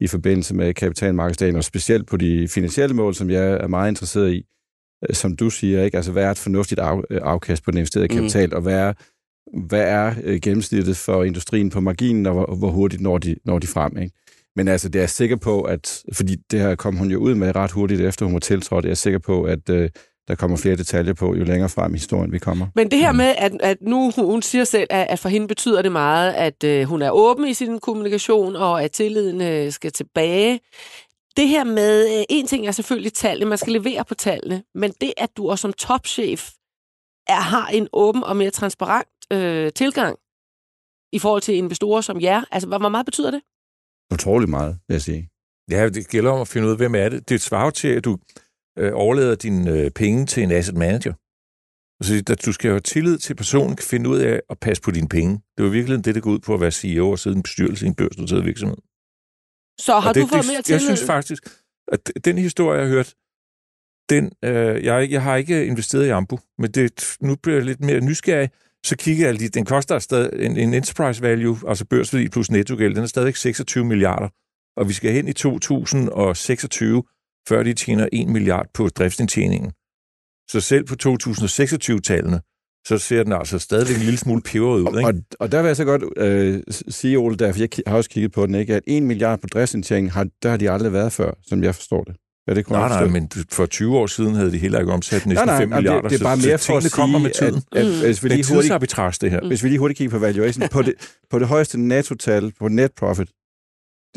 [0.00, 4.32] i forbindelse med kapitalmarkedsdagen, og specielt på de finansielle mål, som jeg er meget interesseret
[4.32, 4.42] i.
[5.08, 5.96] Øh, Som du siger, ikke?
[5.96, 8.16] Altså, hvad er et fornuftigt af, øh, afkast på den investerede Mm.
[8.16, 8.92] kapital, og hvad er,
[9.66, 13.58] hvad er øh, gennemsnittet for industrien på marginen, og hvor, hvor hurtigt når de, når
[13.58, 14.14] de frem, ikke?
[14.56, 17.34] Men altså, det er jeg sikker på, at, fordi det her kom hun jo ud
[17.34, 19.70] med ret hurtigt, efter hun var tiltrådt, jeg er sikker på, at
[20.28, 22.66] der kommer flere detaljer på, jo længere frem i historien vi kommer.
[22.74, 25.82] Men det her med, at, at nu hun siger selv, at, at for hende betyder
[25.82, 29.92] det meget, at øh, hun er åben i sin kommunikation, og at tilliden øh, skal
[29.92, 30.60] tilbage.
[31.36, 34.92] Det her med, øh, en ting er selvfølgelig tallene, man skal levere på tallene, men
[35.00, 36.50] det, at du også som topchef
[37.28, 40.18] er, har en åben og mere transparent øh, tilgang
[41.12, 43.40] i forhold til investorer som jer, altså hvor hvor meget betyder det?
[44.12, 45.28] Utrolig meget, vil jeg sige.
[45.70, 47.28] Ja, det gælder om at finde ud af, hvem er det.
[47.28, 48.18] Det svarer til, at du
[48.78, 51.12] øh, overlader dine øh, penge til en asset manager.
[52.00, 54.82] Altså, at du skal have tillid til, at personen kan finde ud af at passe
[54.82, 55.32] på dine penge.
[55.32, 57.36] Det er jo virkelig det, der går ud på at være CEO og sidde i
[57.36, 58.76] en bestyrelse i en børsnoteret virksomhed.
[59.80, 60.88] Så har Og det, du fået det, mere tillid?
[60.88, 61.42] Jeg synes faktisk,
[61.92, 63.14] at den historie, jeg har hørt,
[64.10, 67.80] den, øh, jeg, jeg har ikke investeret i Ambu, men det, nu bliver jeg lidt
[67.80, 68.50] mere nysgerrig,
[68.86, 72.94] så kigger jeg lige, den koster stadig en, en enterprise value, altså børsværdi plus nettogæld,
[72.94, 74.28] den er stadig 26 milliarder,
[74.76, 77.02] og vi skal hen i 2026,
[77.48, 79.72] før de tjener 1 milliard på driftsindtjeningen.
[80.50, 82.40] Så selv på 2026-tallene,
[82.86, 84.98] så ser den altså stadigvæk en lille smule peberet ud.
[84.98, 85.08] Ikke?
[85.08, 88.10] Og, og der vil jeg så godt øh, sige, Ole, der, for jeg har også
[88.10, 91.12] kigget på den, ikke, at 1 milliard på driftsindtæring, har, der har de aldrig været
[91.12, 92.16] før, som jeg forstår det.
[92.48, 95.34] Er det nej, nej, men for 20 år siden havde de heller ikke omsat næsten
[95.34, 96.00] nej, nej, 5 milliarder.
[96.00, 97.62] Det, det er bare mere for at sige, kommer med tiden.
[97.72, 99.46] At, at, at, hvis vi det er lige hurtigt, det her.
[99.48, 100.94] Hvis vi lige hurtigt kigger på valuation, på det,
[101.30, 103.28] på det højeste nettotal, på net profit,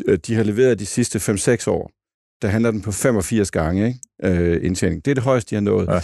[0.06, 1.90] øh, de har leveret de sidste 5-6 år,
[2.42, 4.00] der handler den på 85 gange ikke?
[4.42, 5.04] Øh, indtjening.
[5.04, 5.88] Det er det højeste, de har nået.
[5.88, 6.00] Ja.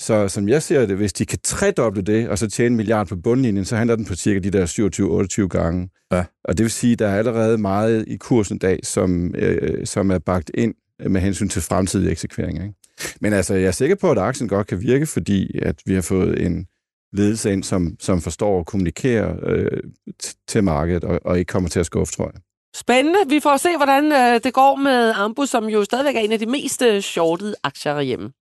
[0.00, 3.06] Så som jeg ser det, hvis de kan tredoble det, og så tjene en milliard
[3.06, 5.88] på bundlinjen, så handler den på cirka de der 27-28 gange.
[6.12, 6.24] Ja.
[6.44, 10.10] Og det vil sige, at der er allerede meget i kursen dag, som, øh, som
[10.10, 10.74] er bagt ind
[11.06, 12.62] med hensyn til fremtidige eksekveringer.
[12.64, 12.74] Ikke?
[13.20, 16.02] Men altså, jeg er sikker på, at aktien godt kan virke, fordi at vi har
[16.02, 16.66] fået en
[17.12, 19.80] ledelse ind, som, som forstår at kommunikere øh,
[20.48, 22.40] til markedet, og, og ikke kommer til at skuffe, tror jeg.
[22.80, 23.18] Spændende.
[23.28, 26.38] Vi får se, hvordan øh, det går med Ambu, som jo stadigvæk er en af
[26.38, 28.32] de mest øh, shortede aktier hjemme.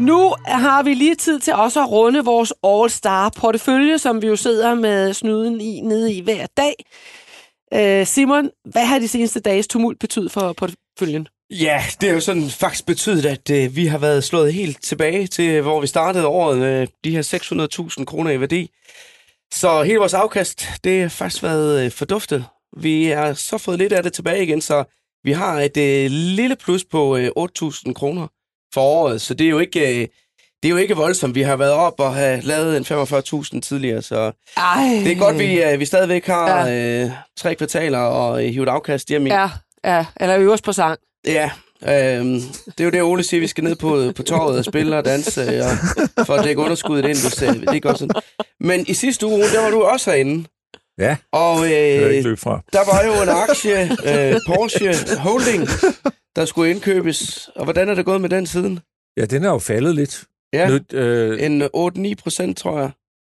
[0.00, 4.74] Nu har vi lige tid til også at runde vores All-Star-portefølje, som vi jo sidder
[4.74, 6.74] med snuden i nede i hver dag.
[7.74, 11.28] Øh, Simon, hvad har de seneste dages tumult betydet for porteføljen?
[11.50, 15.26] Ja, det er jo sådan faktisk betydet, at øh, vi har været slået helt tilbage
[15.26, 17.22] til, hvor vi startede året med de her
[17.98, 18.70] 600.000 kroner i værdi.
[19.52, 22.44] Så hele vores afkast, det har faktisk været øh, forduftet.
[22.76, 24.84] Vi har så fået lidt af det tilbage igen, så
[25.24, 28.26] vi har et øh, lille plus på øh, 8.000 kroner
[28.74, 30.02] for året, så det er jo ikke...
[30.02, 30.08] Øh,
[30.62, 31.34] det er jo ikke voldsomt.
[31.34, 35.00] Vi har været op og have lavet en 45.000 tidligere, så Ej.
[35.04, 37.12] det er godt, vi, vi stadigvæk har ja.
[37.36, 39.32] tre kvartaler og uh, hivet afkast hjemme i.
[39.32, 39.50] Ja,
[39.84, 40.98] ja, eller øves på sang.
[41.26, 41.50] Ja,
[41.88, 44.96] øhm, det er jo det, Ole siger, vi skal ned på, på torvet og spille
[44.96, 45.70] og danse og,
[46.26, 48.22] for at dække underskuddet ind, hvis uh, det går sådan.
[48.60, 50.48] Men i sidste uge, der var du også herinde.
[50.98, 52.24] Ja, og øh,
[52.72, 55.68] der var jo en aktie, øh, Porsche Holding,
[56.36, 57.50] der skulle indkøbes.
[57.56, 58.80] Og hvordan er det gået med den siden?
[59.16, 60.24] Ja, den er jo faldet lidt.
[60.52, 62.90] Ja, Nød, øh, en 8-9 procent, tror jeg.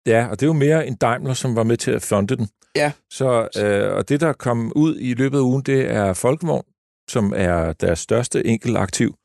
[0.07, 2.49] Ja, og det er jo mere en Daimler, som var med til at fonde den.
[2.75, 2.91] Ja.
[3.09, 6.65] Så, øh, og det, der kom ud i løbet af ugen, det er Folkevogn,
[7.07, 9.15] som er deres største enkelt aktiv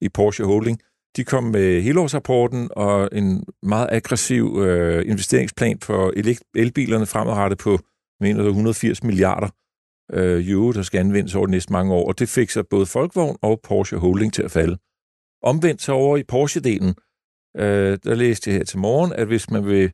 [0.00, 0.80] i Porsche Holding.
[1.16, 6.12] De kom med helårsrapporten og en meget aggressiv øh, investeringsplan for
[6.54, 7.78] elbilerne fremadrettet på
[8.20, 9.48] mener 180 milliarder
[10.12, 12.08] øh, euro, der skal anvendes over de næste mange år.
[12.08, 14.78] Og det fik så både Volkswagen og Porsche Holding til at falde.
[15.42, 16.94] Omvendt så over i Porsche-delen,
[17.56, 19.92] øh, der læste jeg her til morgen, at hvis man vil,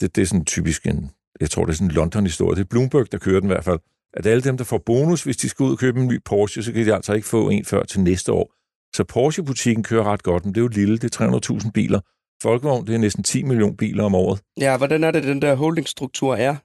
[0.00, 1.10] det, det er sådan typisk en,
[1.40, 3.64] jeg tror det er sådan en London-historie, det er Bloomberg, der kører den i hvert
[3.64, 3.78] fald,
[4.16, 6.62] at alle dem, der får bonus, hvis de skal ud og købe en ny Porsche,
[6.62, 8.52] så kan de altså ikke få en før til næste år.
[8.96, 12.00] Så Porsche-butikken kører ret godt, men det er jo lille, det er 300.000 biler.
[12.42, 14.42] Folkevogn, det er næsten 10 millioner biler om året.
[14.60, 16.56] Ja, hvordan er det, den der holdingstruktur er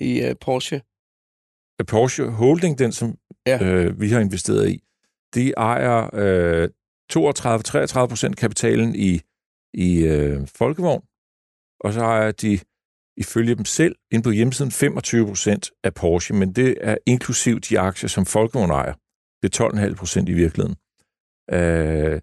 [0.00, 0.80] i uh, Porsche?
[1.86, 3.64] Porsche Holding, den som ja.
[3.64, 4.80] øh, vi har investeret i,
[5.34, 6.68] de ejer øh,
[7.12, 9.20] 32-33 procent kapitalen i
[9.74, 11.02] i øh, Folkevogn,
[11.80, 12.58] og så ejer de
[13.16, 17.78] ifølge dem selv ind på hjemmesiden 25 procent af Porsche, men det er inklusiv de
[17.78, 18.94] aktier, som Folkevogn ejer.
[19.42, 20.76] Det er 12,5 procent i virkeligheden.
[21.52, 22.20] Øh,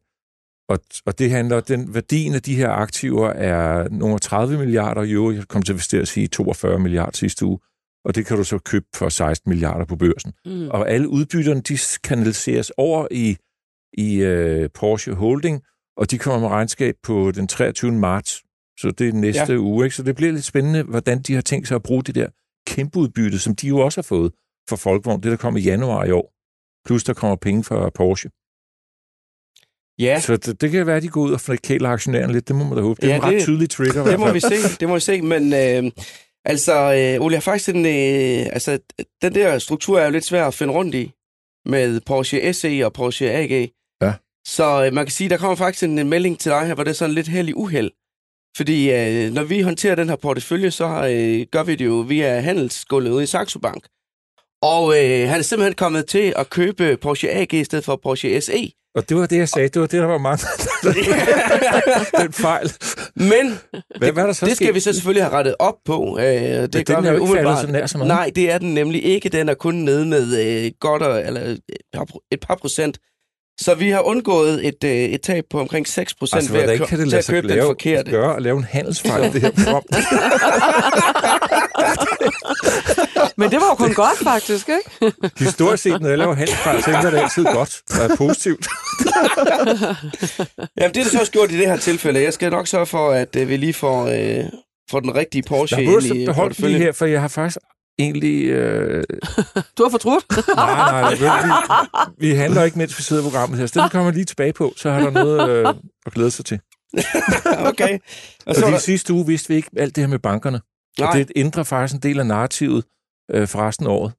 [0.69, 5.31] og, og det handler, den værdien af de her aktiver er nogle 30 milliarder euro.
[5.31, 7.59] Jeg kom til at at sige 42 milliarder sidste uge.
[8.05, 10.33] Og det kan du så købe for 16 milliarder på børsen.
[10.45, 10.69] Mm.
[10.69, 13.37] Og alle udbytterne, de kanaliseres over i,
[13.93, 15.61] i uh, Porsche Holding,
[15.97, 17.91] og de kommer med regnskab på den 23.
[17.91, 18.43] marts,
[18.79, 19.59] så det er næste ja.
[19.59, 19.85] uge.
[19.85, 19.95] Ikke?
[19.95, 22.27] Så det bliver lidt spændende, hvordan de har tænkt sig at bruge det der
[22.67, 24.31] kæmpe udbytte, som de jo også har fået
[24.69, 26.33] for Folkevogn, det der kommer i januar i år.
[26.85, 28.29] Plus der kommer penge fra Porsche.
[29.99, 30.19] Ja.
[30.19, 32.47] Så det, det kan være, at de går ud og flækker aktionærerne lidt.
[32.47, 33.01] Det må man da håbe.
[33.01, 34.03] Det er ja, en ret det, tydelig trigger.
[34.03, 34.55] Det må vi se.
[34.79, 35.21] Det må vi se.
[35.21, 35.91] Men øh,
[36.45, 38.79] altså, øh, Ole, faktisk en, øh, altså,
[39.21, 41.11] den der struktur er jo lidt svær at finde rundt i
[41.65, 43.69] med Porsche SE og Porsche AG.
[44.47, 46.83] Så øh, man kan sige, der kommer faktisk en, en melding til dig her, hvor
[46.83, 47.91] det er sådan lidt held i uheld.
[48.57, 52.39] Fordi øh, når vi håndterer den her portefølje, så øh, gør vi det jo via
[52.39, 53.83] handelsgulvet ude i Saxo Bank.
[54.61, 58.41] Og øh, han er simpelthen kommet til at købe Porsche AG i stedet for Porsche
[58.41, 58.71] SE.
[58.95, 59.69] Og det var det, jeg sagde.
[59.69, 60.45] Det var det, der var mange.
[62.23, 62.71] den fejl.
[63.15, 63.59] Men
[63.97, 66.17] hvad, hvad der så det skal vi så selvfølgelig have rettet op på.
[66.19, 68.07] Øh, det Men gør den er jo ikke så nær så meget.
[68.07, 69.29] Nej, det er den nemlig ikke.
[69.29, 71.59] Den er kun nede med øh, godt og, eller et
[71.93, 72.97] par, et par procent.
[73.61, 76.89] Så vi har undgået et, øh, et tab på omkring 6 procent altså, ved at,
[76.89, 78.11] kø- det at købe lave, den forkerte.
[78.11, 79.83] Gøre at lave en handelsfejl det her program.
[83.37, 85.15] Men det var jo kun godt, faktisk, ikke?
[85.45, 88.67] Historisk set, når jeg laver handelsfejl, så er det altid godt og er positivt.
[90.79, 92.21] Jamen, det er det så også gjort i det her tilfælde.
[92.23, 94.43] Jeg skal nok sørge for, at øh, vi lige får, øh,
[94.91, 96.77] får den rigtige Porsche ind i porteføljen.
[96.77, 97.57] lige her, for jeg har faktisk
[97.99, 98.43] egentlig...
[98.45, 99.03] Øh,
[99.77, 100.25] Du har fortrudt?
[100.55, 101.85] nej, nej, nej
[102.17, 103.65] vi, vi handler ikke, mens vi sidder i programmet her.
[103.65, 105.73] Så den kommer lige tilbage på, så har der noget øh,
[106.05, 106.59] at glæde sig til.
[107.71, 107.99] okay.
[108.45, 110.61] Og så Fordi der, sidste uge vidste vi ikke alt det her med bankerne.
[110.97, 112.83] Og nej, det ændrer faktisk en del af narrativet
[113.31, 114.13] øh, for resten af året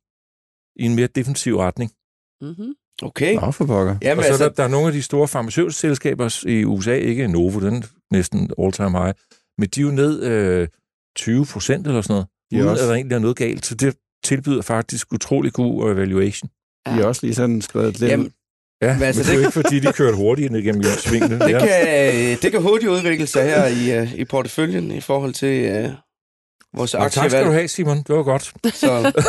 [0.77, 1.91] i en mere defensiv retning.
[2.41, 2.75] mm-hmm.
[3.03, 3.35] okay.
[3.35, 3.97] Nå, for pokker.
[4.03, 6.95] Jamen, og så altså, der, der er nogle af de store farmaceutiske selskaber i USA,
[6.95, 9.15] ikke Novo, den er næsten all-time high,
[9.59, 10.69] men de er jo ned øh,
[11.17, 12.27] 20 procent eller sådan noget,
[12.59, 13.67] uden også- at der egentlig er noget galt.
[13.67, 16.51] Så det tilbyder faktisk utrolig god evaluation.
[16.87, 18.11] De er også lige sådan skrevet lidt.
[18.11, 18.33] Jamen,
[18.83, 21.39] Ja, Men altså, det er jo ikke, fordi de kørte hurtigt igennem svingene.
[21.39, 21.59] det, ja.
[21.67, 25.91] kan, det kan hurtigt udvikle sig her i, uh, i porteføljen i forhold til uh,
[26.79, 27.47] vores Nå, tak skal aktievalg.
[27.47, 27.97] du have, Simon.
[27.97, 28.53] Det var godt.
[28.75, 29.13] Så.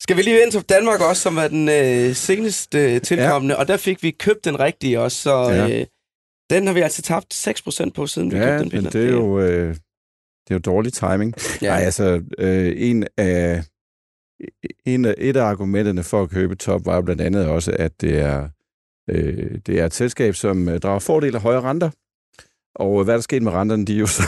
[0.00, 3.60] Skal vi lige ind til Danmark også, som er den øh, seneste øh, tilkommende, ja.
[3.60, 5.80] og der fik vi købt den rigtige også, så Ja.
[5.80, 5.86] øh,
[6.50, 8.84] den har vi altså tabt 6% på, siden vi Ja, købte den.
[8.84, 9.76] men det er jo, øh,
[10.48, 11.34] det er jo dårlig timing.
[11.62, 11.66] Ja.
[11.66, 11.72] Ja.
[11.72, 13.64] Ej, altså, øh, en af,
[14.86, 18.00] en af, et af argumenterne for at købe top var jo blandt andet også, at
[18.00, 18.48] det er,
[19.10, 21.90] øh, det er et selskab, som øh, drager fordel af højere renter.
[22.74, 23.86] Og øh, hvad er der sket med renterne?
[23.86, 24.22] De er jo så,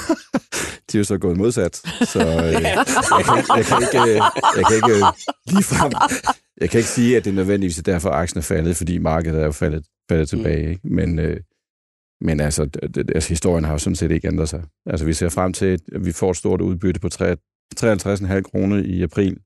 [0.92, 1.76] de er jo så gået modsat.
[2.00, 2.84] Så øh, jeg,
[3.24, 4.20] kan, jeg kan ikke, øh,
[4.56, 5.06] jeg kan ikke
[5.46, 5.92] ligefrem,
[6.60, 9.40] jeg kan ikke sige, at det er nødvendigvis er derfor, aktien er faldet, fordi markedet
[9.40, 10.70] er jo faldet, faldet tilbage.
[10.70, 10.88] Ikke?
[10.88, 11.40] Men, øh,
[12.20, 14.62] men altså, det, altså, historien har jo sådan set ikke ændret sig.
[14.86, 17.36] Altså, vi ser frem til, at vi får et stort udbytte på tre-
[17.80, 19.36] 53,5 kroner i april,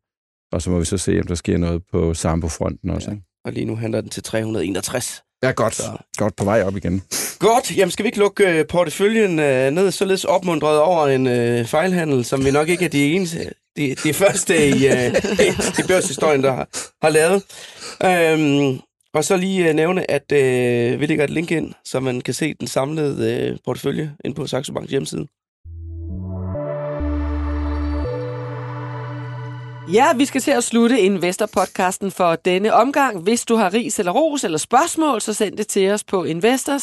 [0.52, 3.10] og så må vi så se, om der sker noget på Sampo-fronten også.
[3.10, 3.14] Ja.
[3.16, 5.22] Ja, Og lige nu handler den til 361.
[5.42, 5.74] ja godt.
[5.74, 5.82] Så.
[6.16, 7.02] Godt på vej op igen.
[7.38, 11.64] Godt, jamen skal vi ikke lukke øh, porteføljen øh, ned, således opmuntret over en øh,
[11.66, 15.14] fejlhandel, som vi nok ikke er de eneste, de, de første i, øh,
[15.80, 16.68] i børshistorien, der har,
[17.02, 17.42] har lavet.
[18.04, 18.80] Øhm,
[19.14, 22.34] og så lige øh, nævne, at øh, vi lægger et link ind, så man kan
[22.34, 25.26] se den samlede øh, portefølje ind på Saxo Banks hjemmeside.
[29.92, 33.22] Ja, vi skal til at slutte Investor-podcasten for denne omgang.
[33.22, 36.76] Hvis du har ris eller ros eller spørgsmål, så send det til os på investor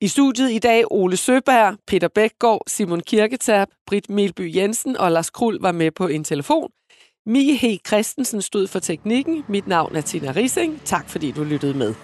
[0.00, 5.30] I studiet i dag Ole Søberg, Peter Bækgaard, Simon Kirketab, Britt Melby Jensen og Lars
[5.30, 6.70] Krul var med på en telefon.
[7.28, 7.64] Mie H.
[7.86, 9.44] Christensen stod for teknikken.
[9.48, 10.80] Mit navn er Tina Rising.
[10.84, 11.94] Tak fordi du lyttede med.